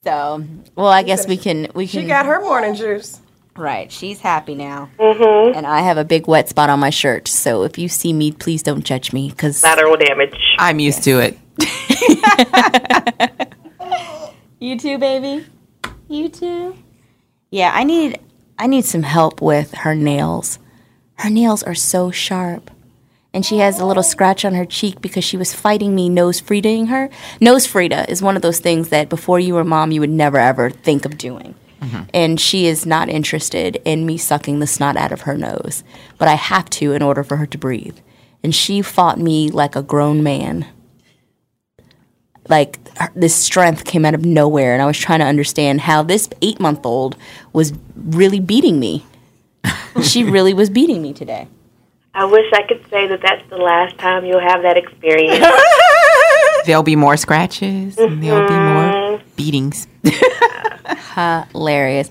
So, 0.05 0.45
well, 0.75 0.89
I 0.89 1.05
guess 1.05 1.29
we 1.29 1.37
can. 1.37 1.69
We 1.75 1.87
can. 1.87 2.01
She 2.03 2.07
got 2.09 2.27
her 2.27 2.41
morning 2.41 2.75
juice. 2.75 3.21
right. 3.57 3.91
She's 3.93 4.19
happy 4.19 4.57
now, 4.57 4.91
mm-hmm. 4.99 5.57
and 5.57 5.65
I 5.65 5.81
have 5.83 5.97
a 5.97 6.05
big 6.05 6.27
wet 6.27 6.49
spot 6.49 6.71
on 6.71 6.81
my 6.81 6.91
shirt. 6.91 7.29
So 7.29 7.63
if 7.63 7.79
you 7.79 7.89
see 7.89 8.13
me, 8.13 8.33
please 8.33 8.65
don't 8.65 8.85
judge 8.85 9.13
me, 9.13 9.31
because 9.31 9.63
Lateral 9.63 9.97
damage. 9.97 10.57
I'm 10.59 10.81
used 10.81 11.05
to 11.05 11.21
it. 11.21 11.39
you 14.59 14.77
too, 14.77 14.99
baby. 14.99 15.47
You 16.09 16.29
too. 16.29 16.77
Yeah, 17.53 17.71
I 17.73 17.85
need. 17.85 18.19
I 18.59 18.67
need 18.67 18.85
some 18.85 19.05
help 19.05 19.41
with 19.41 19.73
her 19.73 19.95
nails. 19.95 20.59
Her 21.15 21.31
nails 21.31 21.63
are 21.63 21.77
so 21.77 22.11
sharp. 22.11 22.72
And 23.35 23.45
she 23.47 23.59
has 23.59 23.79
a 23.79 23.87
little 23.87 24.03
scratch 24.03 24.45
on 24.45 24.55
her 24.55 24.67
cheek 24.67 25.01
because 25.01 25.25
she 25.25 25.37
was 25.37 25.55
fighting 25.55 25.95
me 25.95 26.09
nose 26.09 26.41
freeing 26.41 26.87
her. 26.87 27.09
Nose 27.41 27.67
Frida 27.67 28.11
is 28.11 28.23
one 28.23 28.37
of 28.37 28.43
those 28.43 28.61
things 28.61 28.91
that 28.91 29.09
before 29.09 29.41
you 29.41 29.55
were 29.55 29.65
mom, 29.65 29.91
you 29.91 30.01
would 30.01 30.11
never 30.11 30.39
ever 30.39 30.71
think 30.71 31.05
of 31.05 31.19
doing. 31.19 31.55
Mm-hmm. 31.81 32.03
And 32.15 32.41
she 32.41 32.67
is 32.67 32.87
not 32.87 33.09
interested 33.09 33.81
in 33.85 34.07
me 34.07 34.17
sucking 34.17 34.61
the 34.61 34.67
snot 34.67 34.97
out 34.97 35.13
of 35.13 35.23
her 35.23 35.37
nose, 35.37 35.83
but 36.19 36.29
I 36.29 36.35
have 36.35 36.71
to 36.71 36.93
in 36.93 37.03
order 37.03 37.25
for 37.25 37.37
her 37.37 37.47
to 37.47 37.59
breathe. 37.59 37.99
And 38.45 38.55
she 38.55 38.83
fought 38.83 39.19
me 39.19 39.51
like 39.51 39.75
a 39.75 39.83
grown 39.83 40.23
man. 40.23 40.67
Like 42.49 42.79
her- 42.99 43.13
this 43.17 43.35
strength 43.35 43.85
came 43.85 44.05
out 44.05 44.15
of 44.15 44.25
nowhere, 44.25 44.75
and 44.75 44.83
I 44.83 44.87
was 44.87 44.99
trying 44.99 45.21
to 45.21 45.27
understand 45.27 45.81
how 45.81 46.03
this 46.03 46.29
eight 46.41 46.61
month 46.61 46.85
old 46.85 47.17
was 47.53 47.73
really 47.97 48.41
beating 48.41 48.79
me. 48.79 49.05
she 50.03 50.23
really 50.23 50.55
was 50.55 50.71
beating 50.71 51.03
me 51.03 51.13
today. 51.13 51.49
I 52.15 52.27
wish 52.27 52.53
I 52.53 52.63
could 52.63 52.85
say 52.91 53.07
that 53.07 53.23
that's 53.23 53.49
the 53.49 53.57
last 53.57 53.97
time 53.97 54.27
you'll 54.27 54.41
have 54.41 54.63
that 54.63 54.77
experience. 54.77 55.39
There'll 56.67 56.83
be 56.83 56.97
more 56.97 57.17
scratches 57.17 57.99
and 57.99 58.23
there'll 58.23 58.47
be 58.47 58.55
more 58.55 59.19
mm-hmm. 59.19 59.29
beatings. 59.35 59.89
hilarious. 61.53 62.09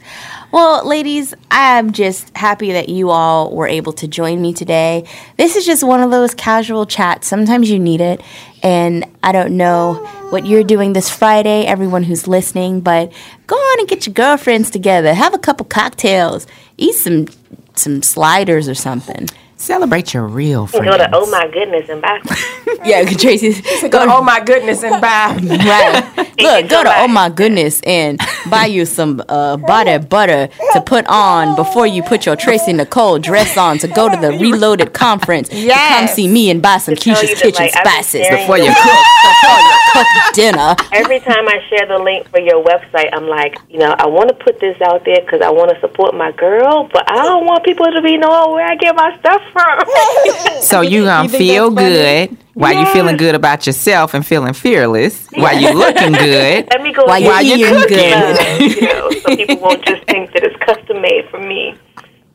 Well, 0.52 0.86
ladies, 0.86 1.34
I'm 1.50 1.94
just 1.94 2.36
happy 2.36 2.74
that 2.74 2.90
you 2.90 3.12
all 3.12 3.56
were 3.56 3.68
able 3.68 3.94
to 3.94 4.08
join 4.08 4.42
me 4.42 4.54
today. 4.54 5.08
This 5.38 5.56
is 5.56 5.66
just 5.66 5.84
one 5.84 6.02
of 6.02 6.12
those 6.12 6.34
casual 6.34 6.86
chats. 6.86 7.28
Sometimes 7.28 7.70
you 7.70 7.80
need 7.80 8.02
it. 8.02 8.22
And 8.62 9.06
I 9.24 9.32
don't 9.32 9.56
know 9.56 9.94
what 10.32 10.46
you're 10.46 10.66
doing 10.66 10.92
this 10.92 11.10
Friday, 11.10 11.66
everyone 11.66 12.04
who's 12.04 12.28
listening, 12.28 12.82
but 12.82 13.14
go 13.48 13.56
on 13.56 13.80
and 13.80 13.88
get 13.88 14.06
your 14.06 14.14
girlfriends 14.14 14.70
together. 14.70 15.14
Have 15.14 15.34
a 15.34 15.40
couple 15.40 15.66
cocktails. 15.66 16.46
Eat 16.78 16.96
some 16.96 17.28
some 17.74 18.04
sliders 18.04 18.68
or 18.68 18.76
something. 18.76 19.30
Celebrate 19.62 20.12
your 20.16 20.26
real 20.26 20.66
friends. 20.66 20.88
Go 20.88 20.98
to 20.98 21.08
oh 21.14 21.30
my 21.30 21.48
goodness 21.48 21.88
and 21.88 22.02
back. 22.02 22.24
Yeah, 22.84 23.04
Tracy. 23.04 23.62
Go, 23.90 24.08
oh 24.10 24.24
my 24.24 24.40
goodness, 24.40 24.84
and 24.84 25.00
buy. 25.00 25.38
Right. 25.42 26.04
Look, 26.42 26.70
go 26.70 26.84
to 26.84 26.92
oh 27.02 27.08
my 27.08 27.30
goodness 27.30 27.80
and 27.86 28.20
buy 28.50 28.66
you 28.66 28.86
some 28.86 29.22
uh, 29.30 29.58
body 29.58 30.00
butter 30.00 30.50
to 30.74 30.82
put 30.82 31.06
on 31.08 31.56
before 31.56 31.86
you 31.86 32.02
put 32.02 32.26
your 32.26 32.36
Tracy 32.36 32.74
Nicole 32.74 33.20
dress 33.20 33.56
on 33.58 33.78
to 33.80 33.88
go 33.88 34.10
to 34.10 34.18
the 34.20 34.32
Reloaded 34.32 34.94
conference. 34.94 35.50
to 35.50 35.68
Come 35.70 36.08
see 36.08 36.28
me 36.28 36.50
and 36.50 36.60
buy 36.62 36.78
some 36.80 36.96
tell 36.96 37.14
Keshia's 37.16 37.30
that, 37.30 37.42
Kitchen 37.44 37.66
like, 37.66 37.74
spices 37.74 38.28
before 38.30 38.58
you 38.58 38.74
cook 38.74 39.06
before 39.22 39.60
you 39.60 39.76
cook 39.94 40.08
dinner. 40.34 40.76
Every 40.92 41.20
time 41.20 41.48
I 41.48 41.62
share 41.70 41.86
the 41.86 42.00
link 42.00 42.28
for 42.30 42.40
your 42.40 42.64
website, 42.64 43.10
I'm 43.14 43.28
like, 43.28 43.58
you 43.70 43.78
know, 43.78 43.94
I 44.00 44.08
want 44.08 44.30
to 44.30 44.36
put 44.44 44.60
this 44.60 44.82
out 44.82 45.06
there 45.06 45.22
because 45.22 45.42
I 45.42 45.52
want 45.52 45.70
to 45.72 45.80
support 45.80 46.16
my 46.16 46.32
girl, 46.32 46.90
but 46.92 47.10
I 47.12 47.18
don't 47.24 47.46
want 47.46 47.64
people 47.64 47.86
to 47.92 48.02
be 48.02 48.18
knowing 48.18 48.54
where 48.54 48.66
I 48.66 48.76
get 48.76 48.96
my 48.96 49.16
stuff 49.20 49.42
from. 49.52 49.80
So 50.62 50.82
you 50.82 51.04
gonna 51.06 51.28
think 51.28 51.42
feel 51.44 51.72
good 51.72 52.38
while 52.54 52.74
you 52.74 52.86
feeling 52.94 53.18
good 53.18 53.34
about 53.36 53.66
yourself 53.66 54.14
and 54.14 54.26
feeling 54.26 54.54
fearless 54.54 55.28
while 55.34 55.60
you 55.60 55.74
looking 55.74 56.12
good. 56.14 56.68
Let 56.72 56.82
me 56.82 56.94
go 56.94 57.04
While 57.06 57.16
and 57.16 57.24
you're 57.26 57.34
While 57.34 57.44
get 57.44 57.60
you 57.60 57.66
eating 57.68 57.82
cooking. 57.82 57.98
good. 57.98 58.76
you 58.76 58.88
know, 58.88 59.12
so 59.12 59.36
people 59.36 59.58
won't 59.60 59.84
just 59.84 60.04
think 60.06 60.32
that 60.34 60.44
it's 60.44 60.56
custom 60.64 61.02
made 61.02 61.28
for 61.30 61.40
me. 61.40 61.76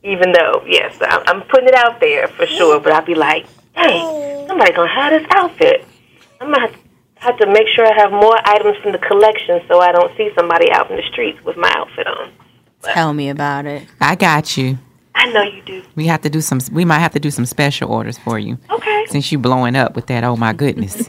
Even 0.02 0.32
though, 0.32 0.62
yes, 0.66 0.96
I'm, 1.00 1.22
I'm 1.26 1.42
putting 1.42 1.68
it 1.68 1.74
out 1.74 1.98
there 2.00 2.28
for 2.28 2.46
sure, 2.46 2.78
but 2.80 2.92
I'll 2.92 3.04
be 3.04 3.14
like, 3.14 3.46
dang, 3.74 4.46
somebody 4.48 4.72
gonna 4.72 4.88
have 4.92 5.12
this 5.20 5.26
outfit. 5.30 5.84
I'm 6.40 6.50
gonna 6.52 6.60
have 6.68 6.72
to, 6.72 6.78
have 7.16 7.38
to 7.38 7.46
make 7.46 7.68
sure 7.74 7.86
I 7.86 7.94
have 8.02 8.10
more 8.12 8.36
items 8.44 8.76
from 8.82 8.92
the 8.92 8.98
collection 8.98 9.60
so 9.68 9.80
I 9.80 9.92
don't 9.92 10.14
see 10.16 10.30
somebody 10.36 10.70
out 10.72 10.90
in 10.90 10.96
the 10.96 11.02
streets 11.12 11.42
with 11.44 11.56
my 11.56 11.72
outfit 11.76 12.06
on. 12.06 12.32
Tell 12.82 13.12
me 13.14 13.30
about 13.30 13.66
it. 13.66 13.86
I 14.00 14.14
got 14.16 14.56
you. 14.56 14.78
I 15.28 15.32
know 15.32 15.42
you 15.42 15.62
do. 15.62 15.82
We 15.94 16.06
have 16.06 16.22
to 16.22 16.30
do 16.30 16.40
some. 16.40 16.60
We 16.72 16.84
might 16.84 16.98
have 17.00 17.12
to 17.12 17.20
do 17.20 17.30
some 17.30 17.46
special 17.46 17.90
orders 17.92 18.18
for 18.18 18.38
you 18.38 18.58
Okay. 18.70 19.04
since 19.08 19.30
you 19.32 19.38
blowing 19.38 19.76
up 19.76 19.94
with 19.96 20.06
that. 20.06 20.24
Oh 20.24 20.36
my 20.36 20.52
goodness! 20.52 20.96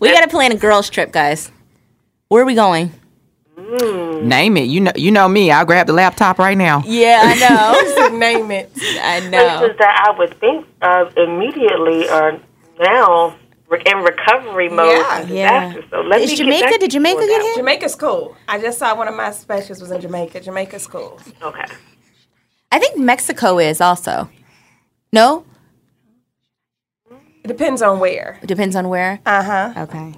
We 0.00 0.12
got 0.12 0.20
to 0.20 0.28
plan 0.28 0.52
a 0.52 0.56
girls' 0.56 0.88
trip, 0.88 1.10
guys. 1.10 1.50
Where 2.28 2.42
are 2.42 2.46
we 2.46 2.54
going? 2.54 2.92
Name 4.22 4.56
it. 4.56 4.68
You 4.68 4.80
know. 4.80 4.92
You 4.94 5.10
know 5.10 5.28
me. 5.28 5.50
I'll 5.50 5.64
grab 5.66 5.88
the 5.88 5.92
laptop 5.92 6.38
right 6.38 6.56
now. 6.56 6.82
Yeah, 6.86 7.20
I 7.24 8.08
know. 8.08 8.18
Name 8.18 8.50
it. 8.52 8.70
I 9.02 9.20
know. 9.28 9.58
Places 9.58 9.76
that 9.78 10.06
I 10.08 10.16
would 10.18 10.38
think 10.38 10.66
uh, 10.82 11.10
immediately 11.16 12.08
are 12.08 12.38
now 12.80 13.36
re- 13.68 13.82
in 13.84 13.98
recovery 13.98 14.68
mode. 14.68 14.88
Yeah. 14.88 15.20
from 15.26 15.28
Yeah. 15.36 15.74
So 15.90 16.00
let 16.02 16.20
Is 16.20 16.30
me 16.30 16.36
Jamaica? 16.36 16.64
back 16.70 16.80
Did 16.80 16.90
Jamaica 16.92 17.20
on 17.20 17.26
get 17.26 17.38
that 17.38 17.44
hit? 17.46 17.56
Jamaica's 17.56 17.94
cool. 17.96 18.36
I 18.46 18.60
just 18.60 18.78
saw 18.78 18.96
one 18.96 19.08
of 19.08 19.14
my 19.16 19.32
specials 19.32 19.80
was 19.80 19.90
in 19.90 20.00
Jamaica. 20.00 20.40
Jamaica's 20.40 20.86
cool. 20.86 21.18
Okay. 21.42 21.64
I 22.70 22.78
think 22.78 22.98
Mexico 22.98 23.58
is 23.58 23.80
also. 23.80 24.28
No? 25.12 25.44
It 27.10 27.48
depends 27.48 27.80
on 27.82 27.98
where. 27.98 28.38
It 28.42 28.46
depends 28.46 28.76
on 28.76 28.88
where. 28.88 29.20
Uh 29.24 29.42
huh. 29.42 29.72
Okay. 29.84 30.14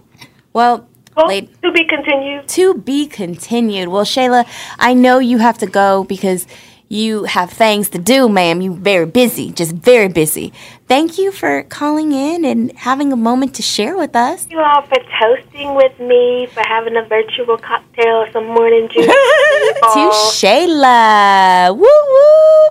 Well, 0.52 0.88
Well, 1.16 1.28
late. 1.28 1.50
to 1.62 1.70
be 1.72 1.84
continued. 1.86 2.48
to 2.48 2.74
be 2.74 3.06
continued. 3.06 3.88
Well, 3.88 4.04
Shayla, 4.04 4.46
I 4.78 4.94
know 4.94 5.18
you 5.18 5.38
have 5.38 5.58
to 5.58 5.66
go 5.66 6.04
because 6.04 6.46
you 6.92 7.22
have 7.22 7.50
things 7.52 7.88
to 7.90 7.98
do, 7.98 8.28
ma'am. 8.28 8.60
You 8.60 8.74
very 8.74 9.06
busy, 9.06 9.52
just 9.52 9.72
very 9.76 10.08
busy. 10.08 10.52
Thank 10.88 11.18
you 11.18 11.30
for 11.30 11.62
calling 11.62 12.10
in 12.10 12.44
and 12.44 12.72
having 12.72 13.12
a 13.12 13.16
moment 13.16 13.54
to 13.54 13.62
share 13.62 13.96
with 13.96 14.16
us. 14.16 14.48
you 14.50 14.58
all 14.58 14.82
for 14.82 14.98
toasting 15.20 15.76
with 15.76 15.96
me, 16.00 16.46
for 16.52 16.64
having 16.66 16.96
a 16.96 17.04
virtual 17.04 17.56
cocktail, 17.58 18.26
some 18.32 18.46
morning 18.46 18.88
juice. 18.88 19.06
To 19.06 20.10
Shayla. 20.34 21.76
Woo 21.76 21.82
woo. 21.82 22.70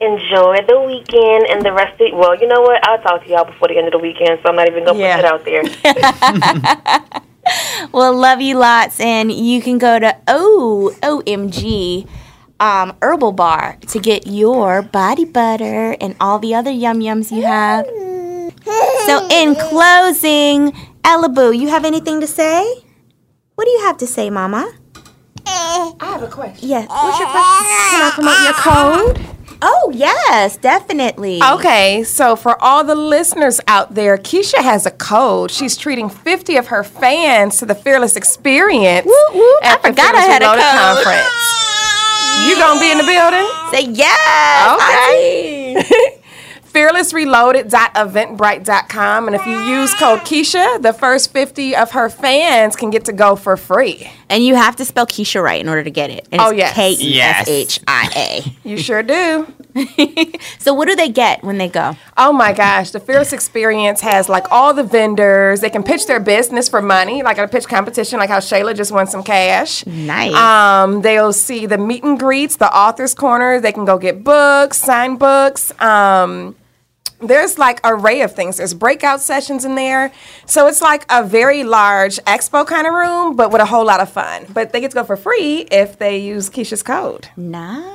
Enjoy 0.00 0.58
the 0.68 0.80
weekend 0.86 1.46
and 1.50 1.64
the 1.64 1.72
rest 1.72 2.00
of 2.00 2.12
Well, 2.16 2.38
you 2.40 2.46
know 2.46 2.60
what? 2.62 2.86
I'll 2.86 3.02
talk 3.02 3.24
to 3.24 3.28
y'all 3.28 3.44
before 3.44 3.66
the 3.68 3.76
end 3.76 3.88
of 3.88 3.92
the 3.92 3.98
weekend, 3.98 4.38
so 4.42 4.50
I'm 4.50 4.54
not 4.56 4.68
even 4.68 4.84
going 4.84 4.98
to 4.98 5.02
Yeah. 5.02 5.16
put 5.16 5.24
it 5.24 5.32
out 5.32 5.44
there. 5.44 5.64
well, 7.92 8.14
love 8.14 8.40
you 8.40 8.56
lots, 8.56 9.00
and 9.00 9.32
you 9.32 9.60
can 9.62 9.78
go 9.78 9.98
to 9.98 10.16
O 10.28 10.92
OMG 11.02 12.06
um, 12.60 12.96
Herbal 13.02 13.32
Bar 13.32 13.78
to 13.88 13.98
get 13.98 14.26
your 14.26 14.82
body 14.82 15.24
butter 15.24 15.96
and 16.00 16.16
all 16.20 16.38
the 16.38 16.54
other 16.54 16.70
yum 16.70 17.00
yums 17.00 17.30
you 17.34 17.42
have. 17.44 17.86
So, 19.06 19.28
in 19.30 19.54
closing, 19.56 20.72
Elaboo, 21.02 21.56
you 21.58 21.68
have 21.68 21.84
anything 21.84 22.20
to 22.20 22.26
say? 22.26 22.64
What 23.56 23.64
do 23.66 23.70
you 23.70 23.80
have 23.82 23.98
to 23.98 24.06
say, 24.06 24.30
Mama? 24.30 24.72
I 25.46 25.92
have 26.00 26.22
a 26.22 26.28
question. 26.28 26.68
Yes. 26.68 26.88
What's 26.88 27.18
your 27.18 27.28
question? 27.28 27.90
Can 27.90 28.02
I 28.02 28.10
promote 28.14 28.40
your 28.44 28.54
code? 29.24 29.36
Oh, 29.66 29.92
yes, 29.94 30.56
definitely. 30.56 31.40
Okay, 31.42 32.02
so 32.04 32.36
for 32.36 32.62
all 32.62 32.84
the 32.84 32.94
listeners 32.94 33.60
out 33.66 33.94
there, 33.94 34.18
Keshia 34.18 34.62
has 34.62 34.84
a 34.84 34.90
code. 34.90 35.50
She's 35.50 35.76
treating 35.76 36.08
50 36.10 36.56
of 36.56 36.66
her 36.68 36.82
fans 36.84 37.58
to 37.58 37.66
the 37.66 37.74
Fearless 37.74 38.16
Experience 38.16 39.06
Woo, 39.06 39.12
woo. 39.32 39.58
I 39.62 39.76
the 39.82 39.88
forgot 39.88 40.14
I 40.14 40.20
Fearless 40.20 40.26
had 40.26 40.42
a 40.42 40.46
code. 40.46 41.04
conference. 41.04 41.63
You 42.48 42.56
gonna 42.58 42.80
be 42.80 42.90
in 42.90 42.98
the 42.98 43.04
building? 43.04 43.46
Say 43.70 43.84
yes. 43.92 44.76
Okay. 44.76 46.20
fearlessreloaded.eventbrite.com 46.74 49.26
and 49.28 49.36
if 49.36 49.46
you 49.46 49.60
use 49.62 49.94
code 49.94 50.18
Keshia, 50.20 50.82
the 50.82 50.92
first 50.92 51.30
50 51.32 51.76
of 51.76 51.92
her 51.92 52.08
fans 52.08 52.74
can 52.74 52.90
get 52.90 53.04
to 53.04 53.12
go 53.12 53.36
for 53.36 53.56
free. 53.56 54.10
And 54.28 54.44
you 54.44 54.56
have 54.56 54.74
to 54.76 54.84
spell 54.84 55.06
Keshia 55.06 55.40
right 55.40 55.60
in 55.60 55.68
order 55.68 55.84
to 55.84 55.90
get 55.90 56.10
it. 56.10 56.26
And 56.32 56.40
Oh, 56.40 56.48
it's 56.50 56.58
yes. 56.58 56.74
K 56.74 56.90
E 56.98 57.20
S 57.20 57.48
H 57.48 57.78
I 57.86 58.56
You 58.64 58.76
sure 58.78 59.04
do. 59.04 59.46
So 60.58 60.72
what 60.72 60.88
do 60.88 60.96
they 60.96 61.10
get 61.10 61.42
when 61.44 61.58
they 61.58 61.68
go? 61.68 61.94
Oh 62.16 62.32
my 62.32 62.52
gosh, 62.52 62.90
the 62.90 63.00
Fearless 63.00 63.32
Experience 63.32 64.00
has 64.00 64.28
like 64.28 64.50
all 64.50 64.72
the 64.72 64.82
vendors. 64.82 65.60
They 65.60 65.68
can 65.68 65.82
pitch 65.82 66.06
their 66.06 66.20
business 66.20 66.68
for 66.70 66.80
money, 66.80 67.22
like 67.22 67.38
at 67.38 67.44
a 67.44 67.48
pitch 67.48 67.66
competition, 67.68 68.18
like 68.18 68.30
how 68.30 68.38
Shayla 68.38 68.74
just 68.74 68.92
won 68.92 69.06
some 69.06 69.22
cash. 69.22 69.84
Nice. 69.84 70.34
Um, 70.34 71.02
they'll 71.02 71.34
see 71.34 71.66
the 71.66 71.76
meet 71.76 72.02
and 72.02 72.18
greets, 72.18 72.56
the 72.56 72.74
author's 72.74 73.14
corner. 73.14 73.60
They 73.60 73.72
can 73.72 73.84
go 73.84 73.98
get 73.98 74.24
books, 74.24 74.78
sign 74.78 75.16
books. 75.16 75.70
Um, 75.80 76.56
there's 77.20 77.58
like 77.58 77.80
array 77.84 78.22
of 78.22 78.34
things. 78.34 78.56
There's 78.56 78.74
breakout 78.74 79.20
sessions 79.20 79.64
in 79.64 79.74
there. 79.74 80.12
So 80.46 80.66
it's 80.66 80.80
like 80.80 81.04
a 81.10 81.24
very 81.24 81.62
large 81.64 82.16
expo 82.24 82.66
kind 82.66 82.86
of 82.86 82.94
room, 82.94 83.36
but 83.36 83.50
with 83.50 83.60
a 83.60 83.66
whole 83.66 83.84
lot 83.84 84.00
of 84.00 84.10
fun. 84.10 84.46
But 84.52 84.72
they 84.72 84.80
get 84.80 84.92
to 84.92 84.94
go 84.94 85.04
for 85.04 85.16
free 85.16 85.66
if 85.70 85.98
they 85.98 86.18
use 86.18 86.48
Keshia's 86.50 86.82
code. 86.82 87.28
Nice. 87.36 87.93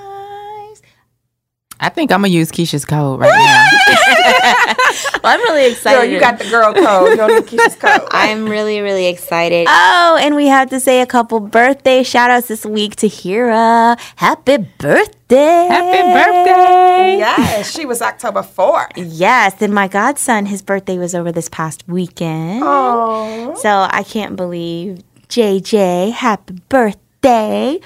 I 1.82 1.90
think 1.90 2.12
I'm 2.12 2.22
gonna 2.22 2.28
use 2.30 2.52
Keshia's 2.52 2.86
code 2.86 3.20
right 3.20 3.30
now. 3.30 4.76
Well, 5.24 5.34
I'm 5.34 5.42
really 5.42 5.72
excited. 5.72 6.00
Girl, 6.00 6.10
you 6.10 6.20
got 6.20 6.40
the 6.40 6.50
girl 6.50 6.74
code. 6.74 7.10
You 7.10 7.18
don't 7.18 7.34
need 7.34 7.60
Keshia's 7.60 7.76
code. 7.80 8.08
I'm 8.12 8.48
really, 8.48 8.80
really 8.80 9.08
excited. 9.08 9.68
Oh, 9.70 10.18
and 10.22 10.34
we 10.34 10.48
have 10.48 10.70
to 10.70 10.80
say 10.80 11.02
a 11.02 11.06
couple 11.06 11.40
birthday 11.42 12.04
shout 12.04 12.32
outs 12.32 12.48
this 12.48 12.66
week 12.66 12.96
to 12.98 13.08
Hira. 13.08 13.98
Happy 14.16 14.58
birthday. 14.58 15.68
Happy 15.70 16.02
birthday! 16.14 17.18
Yes, 17.18 17.72
she 17.72 17.86
was 17.86 18.02
October 18.02 18.42
4th. 18.42 18.92
Yes, 18.96 19.62
and 19.62 19.74
my 19.74 19.88
godson, 19.90 20.46
his 20.46 20.62
birthday 20.62 20.98
was 20.98 21.14
over 21.14 21.32
this 21.34 21.50
past 21.50 21.84
weekend. 21.88 22.62
Oh. 22.64 23.56
So 23.56 23.70
I 23.70 24.04
can't 24.04 24.36
believe 24.38 25.04
JJ, 25.28 26.14
happy 26.14 26.62
birthday. 26.70 27.80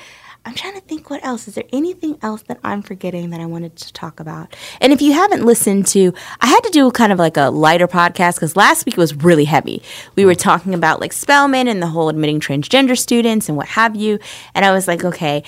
I'm 0.45 0.55
trying 0.55 0.73
to 0.73 0.81
think 0.81 1.09
what 1.09 1.23
else. 1.23 1.47
Is 1.47 1.55
there 1.55 1.63
anything 1.71 2.17
else 2.21 2.41
that 2.43 2.59
I'm 2.65 2.81
forgetting 2.81 3.29
that 3.29 3.39
I 3.39 3.45
wanted 3.45 3.77
to 3.77 3.93
talk 3.93 4.19
about? 4.19 4.53
And 4.81 4.91
if 4.91 5.01
you 5.01 5.13
haven't 5.13 5.45
listened 5.45 5.87
to, 5.87 6.13
I 6.41 6.47
had 6.47 6.59
to 6.61 6.69
do 6.69 6.91
kind 6.91 7.13
of 7.13 7.19
like 7.19 7.37
a 7.37 7.49
lighter 7.49 7.87
podcast 7.87 8.35
because 8.35 8.57
last 8.57 8.85
week 8.85 8.97
was 8.97 9.15
really 9.15 9.45
heavy. 9.45 9.81
We 10.17 10.25
were 10.25 10.35
talking 10.35 10.73
about 10.73 10.99
like 10.99 11.13
Spelman 11.13 11.69
and 11.69 11.81
the 11.81 11.87
whole 11.87 12.09
admitting 12.09 12.41
transgender 12.41 12.97
students 12.97 13.47
and 13.47 13.57
what 13.57 13.67
have 13.69 13.95
you. 13.95 14.19
And 14.53 14.65
I 14.65 14.71
was 14.73 14.85
like, 14.85 15.05
okay, 15.05 15.43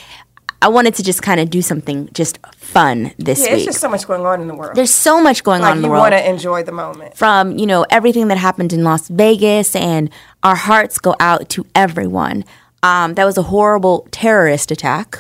I 0.62 0.70
wanted 0.70 0.96
to 0.96 1.04
just 1.04 1.22
kind 1.22 1.42
of 1.42 1.50
do 1.50 1.62
something 1.62 2.10
just 2.14 2.40
fun 2.56 3.12
this 3.20 3.40
Yeah, 3.40 3.48
week. 3.50 3.56
it's 3.58 3.66
just 3.66 3.82
so 3.82 3.90
much 3.90 4.08
going 4.08 4.26
on 4.26 4.42
in 4.42 4.48
the 4.48 4.56
world. 4.56 4.76
There's 4.76 4.94
so 4.94 5.22
much 5.22 5.44
going 5.44 5.62
like 5.62 5.72
on 5.72 5.78
in 5.78 5.82
the 5.84 5.90
you 5.90 5.94
want 5.94 6.14
to 6.14 6.28
enjoy 6.30 6.64
the 6.64 6.72
moment. 6.72 7.18
from 7.18 7.58
you 7.58 7.66
know 7.66 7.86
everything 7.90 8.30
that 8.30 8.38
happened 8.38 8.72
in 8.72 8.84
Las 8.86 9.10
Vegas, 9.10 9.76
and 9.76 10.10
our 10.42 10.56
hearts 10.56 10.98
go 11.00 11.16
out 11.20 11.50
to 11.50 11.66
everyone. 11.76 12.46
Um, 12.86 13.16
that 13.16 13.26
was 13.26 13.38
a 13.38 13.42
horrible 13.44 14.08
terrorist 14.12 14.72
attack. 14.72 15.20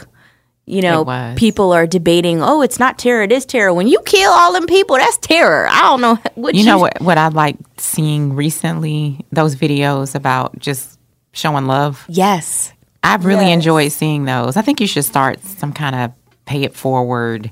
You 0.67 0.81
know, 0.81 1.33
people 1.37 1.73
are 1.73 1.85
debating, 1.85 2.41
oh, 2.41 2.61
it's 2.63 2.79
not 2.79 2.97
terror, 2.97 3.21
it 3.21 3.31
is 3.31 3.45
terror. 3.45 3.71
When 3.71 3.87
you 3.87 3.99
kill 4.03 4.31
all 4.31 4.51
them 4.53 4.65
people, 4.65 4.97
that's 4.97 5.17
terror. 5.17 5.67
I 5.69 5.81
don't 5.81 6.01
know 6.01 6.15
what 6.35 6.55
You 6.55 6.65
know 6.65 6.79
what? 6.79 6.99
What 7.01 7.19
I 7.19 7.27
like 7.27 7.57
seeing 7.77 8.33
recently 8.35 9.23
those 9.31 9.55
videos 9.55 10.15
about 10.15 10.57
just 10.57 10.97
showing 11.33 11.67
love. 11.67 12.03
Yes, 12.07 12.73
I've 13.03 13.25
really 13.25 13.45
Yes. 13.45 13.53
enjoyed 13.53 13.91
seeing 13.91 14.25
those. 14.25 14.57
I 14.57 14.63
think 14.63 14.81
you 14.81 14.87
should 14.87 15.05
start 15.05 15.39
some 15.43 15.71
kind 15.71 15.95
of 15.95 16.11
pay 16.45 16.63
it 16.63 16.75
forward. 16.75 17.51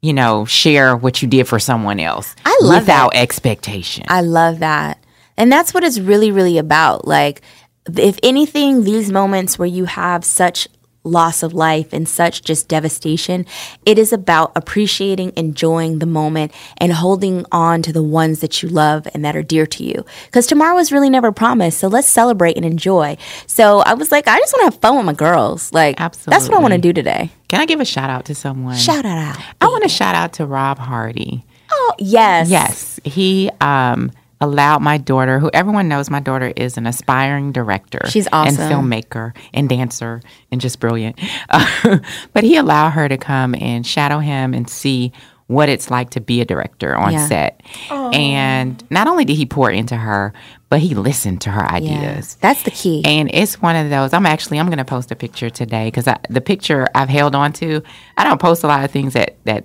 You 0.00 0.12
know, 0.12 0.44
share 0.44 0.96
what 0.96 1.22
you 1.22 1.28
did 1.28 1.46
for 1.46 1.60
someone 1.60 2.00
else. 2.00 2.34
I 2.44 2.58
love 2.60 2.82
without 2.82 3.14
expectation. 3.14 4.04
I 4.08 4.22
love 4.22 4.58
that. 4.58 4.98
And 5.36 5.50
that's 5.52 5.72
what 5.72 5.84
it's 5.84 6.00
really, 6.00 6.32
really 6.32 6.58
about. 6.58 7.06
Like, 7.06 7.40
if 7.86 8.18
anything, 8.22 8.84
these 8.84 9.10
moments 9.10 9.58
where 9.58 9.68
you 9.68 9.86
have 9.86 10.24
such 10.24 10.68
loss 11.04 11.42
of 11.42 11.52
life 11.52 11.92
and 11.92 12.08
such 12.08 12.42
just 12.42 12.68
devastation, 12.68 13.44
it 13.84 13.98
is 13.98 14.12
about 14.12 14.52
appreciating, 14.54 15.32
enjoying 15.36 15.98
the 15.98 16.06
moment, 16.06 16.52
and 16.78 16.92
holding 16.92 17.44
on 17.50 17.82
to 17.82 17.92
the 17.92 18.02
ones 18.02 18.40
that 18.40 18.62
you 18.62 18.68
love 18.68 19.08
and 19.12 19.24
that 19.24 19.34
are 19.34 19.42
dear 19.42 19.66
to 19.66 19.82
you. 19.82 20.04
Because 20.26 20.46
tomorrow 20.46 20.78
is 20.78 20.92
really 20.92 21.10
never 21.10 21.32
promised. 21.32 21.78
So 21.78 21.88
let's 21.88 22.06
celebrate 22.06 22.56
and 22.56 22.64
enjoy. 22.64 23.16
So 23.46 23.80
I 23.80 23.94
was 23.94 24.12
like, 24.12 24.28
I 24.28 24.38
just 24.38 24.54
want 24.54 24.60
to 24.60 24.76
have 24.76 24.80
fun 24.80 24.96
with 24.96 25.06
my 25.06 25.12
girls. 25.12 25.72
Like, 25.72 25.96
that's 25.98 26.26
what 26.26 26.54
I 26.54 26.60
want 26.60 26.74
to 26.74 26.78
do 26.78 26.92
today. 26.92 27.30
Can 27.48 27.60
I 27.60 27.66
give 27.66 27.80
a 27.80 27.84
shout 27.84 28.08
out 28.08 28.26
to 28.26 28.34
someone? 28.34 28.76
Shout 28.76 29.04
out. 29.04 29.38
I 29.60 29.66
want 29.66 29.82
to 29.82 29.88
shout 29.88 30.14
out 30.14 30.34
to 30.34 30.46
Rob 30.46 30.78
Hardy. 30.78 31.44
Oh, 31.70 31.94
yes. 31.98 32.48
Yes, 32.48 33.00
he 33.04 33.50
um, 33.60 34.12
allowed 34.42 34.80
my 34.82 34.98
daughter, 34.98 35.38
who 35.38 35.50
everyone 35.54 35.88
knows 35.88 36.10
my 36.10 36.20
daughter 36.20 36.52
is 36.56 36.76
an 36.76 36.86
aspiring 36.86 37.52
director. 37.52 38.00
She's 38.08 38.26
And 38.32 38.56
filmmaker 38.56 39.34
and 39.54 39.68
dancer 39.68 40.20
and 40.50 40.60
just 40.60 40.80
brilliant. 40.80 41.18
Uh, 41.48 41.98
but 42.32 42.44
he 42.44 42.56
allowed 42.56 42.90
her 42.90 43.08
to 43.08 43.16
come 43.16 43.54
and 43.54 43.86
shadow 43.86 44.18
him 44.18 44.52
and 44.52 44.68
see 44.68 45.12
what 45.46 45.68
it's 45.68 45.90
like 45.90 46.10
to 46.10 46.20
be 46.20 46.40
a 46.40 46.44
director 46.44 46.96
on 46.96 47.12
Yeah. 47.12 47.26
set. 47.28 47.62
And 47.90 48.82
not 48.90 49.06
only 49.06 49.24
did 49.24 49.36
he 49.36 49.46
pour 49.46 49.70
into 49.70 49.96
her, 49.96 50.32
but 50.70 50.80
he 50.80 50.94
listened 50.94 51.40
to 51.42 51.50
her 51.50 51.60
Yeah. 51.62 51.74
ideas. 51.74 52.36
That's 52.40 52.62
the 52.62 52.70
key. 52.70 53.02
And 53.04 53.30
it's 53.32 53.60
one 53.60 53.76
of 53.76 53.90
those. 53.90 54.12
I'm 54.12 54.26
actually 54.26 54.58
I'm 54.58 54.66
going 54.66 54.78
to 54.78 54.84
post 54.84 55.10
a 55.12 55.16
picture 55.16 55.50
today 55.50 55.86
because 55.86 56.08
the 56.30 56.40
picture 56.40 56.88
I've 56.94 57.08
held 57.10 57.34
on 57.34 57.52
to. 57.54 57.82
I 58.16 58.24
don't 58.24 58.40
post 58.40 58.64
a 58.64 58.66
lot 58.66 58.82
of 58.84 58.90
things 58.90 59.12
that 59.12 59.36
that 59.44 59.64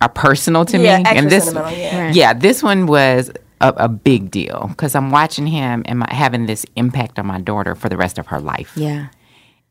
are 0.00 0.08
personal 0.08 0.64
to 0.64 0.78
Yeah, 0.78 0.98
me. 0.98 1.04
and 1.06 1.28
this, 1.30 1.52
yeah. 1.52 2.10
Yeah, 2.12 2.32
this 2.32 2.62
one 2.62 2.86
was 2.86 3.30
a, 3.60 3.68
a 3.76 3.88
big 3.88 4.30
deal 4.30 4.66
because 4.68 4.94
I'm 4.94 5.10
watching 5.10 5.46
him 5.46 5.82
and 5.86 5.98
my, 6.00 6.08
having 6.10 6.46
this 6.46 6.64
impact 6.76 7.18
on 7.18 7.26
my 7.26 7.40
daughter 7.40 7.74
for 7.74 7.88
the 7.88 7.96
rest 7.96 8.18
of 8.18 8.26
her 8.28 8.40
life. 8.40 8.72
yeah. 8.76 9.08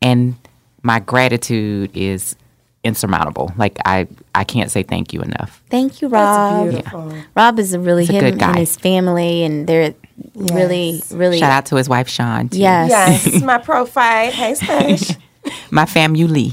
And 0.02 0.36
my 0.82 0.98
gratitude 0.98 1.90
is 1.94 2.36
insurmountable. 2.84 3.52
Like 3.58 3.76
I 3.84 4.06
I 4.34 4.44
can't 4.44 4.70
say 4.70 4.82
thank 4.82 5.12
you 5.12 5.20
enough. 5.20 5.62
Thank 5.68 6.00
you, 6.00 6.08
Rob. 6.08 6.70
Beautiful. 6.70 7.12
Rob 7.36 7.58
is 7.58 7.74
a 7.74 7.78
really 7.80 8.06
He's 8.06 8.16
a 8.16 8.20
good 8.20 8.38
guy. 8.38 8.48
and 8.48 8.58
his 8.58 8.76
family, 8.76 9.44
and 9.44 9.66
they're 9.66 9.94
really, 10.34 11.02
really. 11.12 11.38
Shout 11.38 11.52
out 11.52 11.66
to 11.66 11.76
his 11.76 11.86
wife 11.88 12.08
Sean. 12.08 12.48
Too. 12.48 12.58
Yes. 12.58 13.26
Yes, 13.26 13.42
my 13.52 13.58
profile. 13.58 14.30
Hey, 14.30 14.54
Stash. 14.54 15.10
my 15.70 15.84
family. 15.84 16.52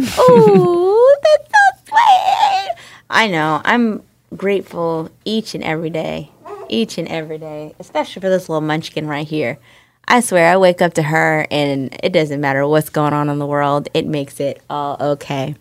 Ooh, 0.00 1.16
that's 1.22 1.50
so 1.50 1.80
sweet. 1.88 2.70
I 3.10 3.28
know. 3.28 3.60
I'm 3.64 4.02
grateful 4.36 5.10
each 5.24 5.54
and 5.54 5.62
every 5.62 5.90
day, 5.90 6.30
each 6.68 6.98
and 6.98 7.08
every 7.08 7.38
day, 7.38 7.74
especially 7.78 8.20
for 8.20 8.28
this 8.28 8.48
little 8.48 8.60
munchkin 8.60 9.06
right 9.06 9.26
here. 9.26 9.58
I 10.06 10.20
swear, 10.20 10.52
I 10.52 10.56
wake 10.56 10.82
up 10.82 10.94
to 10.94 11.02
her, 11.02 11.46
and 11.50 11.96
it 12.02 12.12
doesn't 12.12 12.40
matter 12.40 12.66
what's 12.66 12.90
going 12.90 13.14
on 13.14 13.30
in 13.30 13.38
the 13.38 13.46
world. 13.46 13.88
It 13.94 14.06
makes 14.06 14.38
it 14.38 14.60
all 14.68 14.96
okay, 15.00 15.54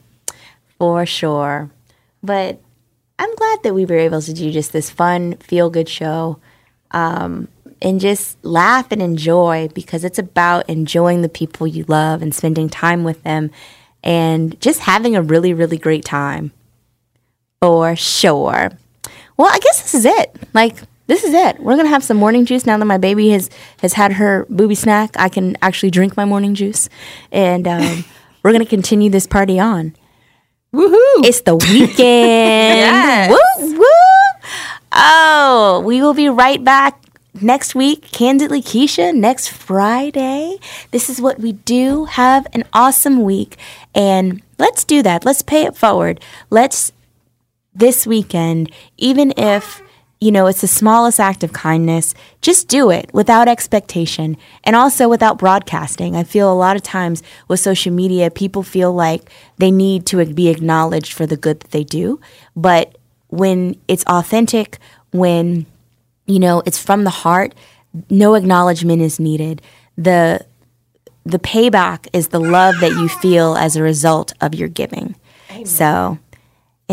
for 0.77 1.05
sure. 1.05 1.69
But 2.21 2.59
I'm 3.19 3.33
glad 3.35 3.63
that 3.63 3.73
we 3.73 3.85
were 3.85 3.97
able 3.97 4.21
to 4.21 4.33
do 4.33 4.51
just 4.51 4.73
this 4.73 4.89
fun, 4.89 5.35
feel 5.37 5.69
good 5.69 5.87
show 5.87 6.39
um, 6.91 7.47
and 7.81 7.99
just 7.99 8.43
laugh 8.43 8.91
and 8.91 9.01
enjoy 9.01 9.67
because 9.73 10.03
it's 10.03 10.19
about 10.19 10.69
enjoying 10.69 11.21
the 11.21 11.29
people 11.29 11.67
you 11.67 11.85
love 11.87 12.21
and 12.21 12.33
spending 12.33 12.69
time 12.69 13.03
with 13.03 13.23
them 13.23 13.51
and 14.03 14.59
just 14.61 14.81
having 14.81 15.15
a 15.15 15.21
really, 15.21 15.53
really 15.53 15.77
great 15.77 16.05
time. 16.05 16.51
For 17.61 17.95
sure. 17.95 18.71
Well, 19.37 19.47
I 19.51 19.59
guess 19.59 19.81
this 19.81 19.95
is 19.95 20.05
it. 20.05 20.35
Like, 20.53 20.77
this 21.07 21.23
is 21.23 21.33
it. 21.33 21.59
We're 21.59 21.75
gonna 21.75 21.89
have 21.89 22.03
some 22.03 22.17
morning 22.17 22.45
juice 22.45 22.65
now 22.65 22.77
that 22.77 22.85
my 22.85 22.97
baby 22.97 23.29
has 23.29 23.49
has 23.79 23.93
had 23.93 24.13
her 24.13 24.45
booby 24.49 24.75
snack. 24.75 25.11
I 25.15 25.29
can 25.29 25.57
actually 25.61 25.91
drink 25.91 26.15
my 26.17 26.25
morning 26.25 26.55
juice, 26.55 26.89
and 27.31 27.67
um, 27.67 28.05
we're 28.43 28.51
gonna 28.51 28.65
continue 28.65 29.09
this 29.09 29.27
party 29.27 29.59
on. 29.59 29.95
Woohoo! 30.73 31.25
It's 31.25 31.41
the 31.41 31.55
weekend. 31.55 33.31
Woo 33.59 33.77
woo. 33.77 33.85
Oh, 34.91 35.81
we 35.85 36.01
will 36.01 36.13
be 36.13 36.29
right 36.29 36.63
back 36.63 36.99
next 37.41 37.75
week, 37.75 38.11
Candidly 38.11 38.61
Keshia, 38.61 39.13
next 39.13 39.49
Friday. 39.49 40.57
This 40.91 41.09
is 41.09 41.21
what 41.21 41.39
we 41.39 41.53
do. 41.53 42.05
Have 42.05 42.47
an 42.53 42.63
awesome 42.73 43.21
week. 43.21 43.57
And 43.93 44.41
let's 44.57 44.83
do 44.83 45.01
that. 45.03 45.25
Let's 45.25 45.41
pay 45.41 45.65
it 45.65 45.75
forward. 45.75 46.19
Let's, 46.49 46.91
this 47.73 48.07
weekend, 48.07 48.71
even 48.97 49.33
if, 49.37 49.82
you 50.23 50.31
know, 50.31 50.47
it's 50.47 50.61
the 50.61 50.67
smallest 50.67 51.19
act 51.19 51.43
of 51.43 51.51
kindness, 51.51 52.15
just 52.41 52.69
do 52.69 52.89
it 52.89 53.09
without 53.13 53.49
expectation 53.49 54.37
and 54.63 54.73
also 54.73 55.09
without 55.09 55.37
broadcasting. 55.37 56.15
I 56.15 56.23
feel 56.23 56.51
a 56.51 56.55
lot 56.55 56.77
of 56.77 56.81
times 56.81 57.21
with 57.49 57.59
social 57.59 57.91
media, 57.91 58.31
people 58.31 58.63
feel 58.63 58.93
like 58.93 59.29
they 59.57 59.69
need 59.69 60.05
to 60.07 60.23
be 60.25 60.47
acknowledged 60.47 61.11
for 61.11 61.25
the 61.25 61.35
good 61.35 61.59
that 61.59 61.71
they 61.71 61.83
do. 61.83 62.21
But 62.55 62.97
when 63.27 63.75
it's 63.89 64.05
authentic, 64.05 64.79
when 65.11 65.65
you 66.25 66.39
know 66.39 66.63
it's 66.65 66.79
from 66.81 67.03
the 67.03 67.09
heart 67.09 67.53
no 68.09 68.33
acknowledgement 68.33 69.01
is 69.01 69.19
needed 69.19 69.61
the 69.97 70.43
the 71.25 71.37
payback 71.37 72.07
is 72.13 72.29
the 72.29 72.39
love 72.39 72.75
that 72.79 72.91
you 72.91 73.07
feel 73.07 73.55
as 73.55 73.75
a 73.75 73.83
result 73.83 74.33
of 74.41 74.55
your 74.55 74.69
giving 74.69 75.15
so 75.65 76.17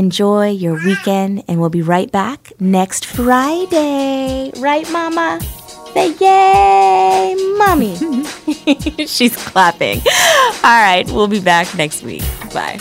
enjoy 0.00 0.48
your 0.48 0.82
weekend 0.82 1.44
and 1.46 1.60
we'll 1.60 1.68
be 1.68 1.82
right 1.82 2.10
back 2.10 2.52
next 2.58 3.04
friday. 3.04 4.50
Right 4.58 4.90
mama? 4.90 5.38
Say 5.92 6.14
yay 6.18 7.34
mommy. 7.58 7.96
She's 9.06 9.36
clapping. 9.36 9.98
All 10.64 10.80
right 10.88 11.04
we'll 11.12 11.28
be 11.28 11.40
back 11.40 11.74
next 11.76 12.02
week. 12.02 12.22
Bye 12.54 12.80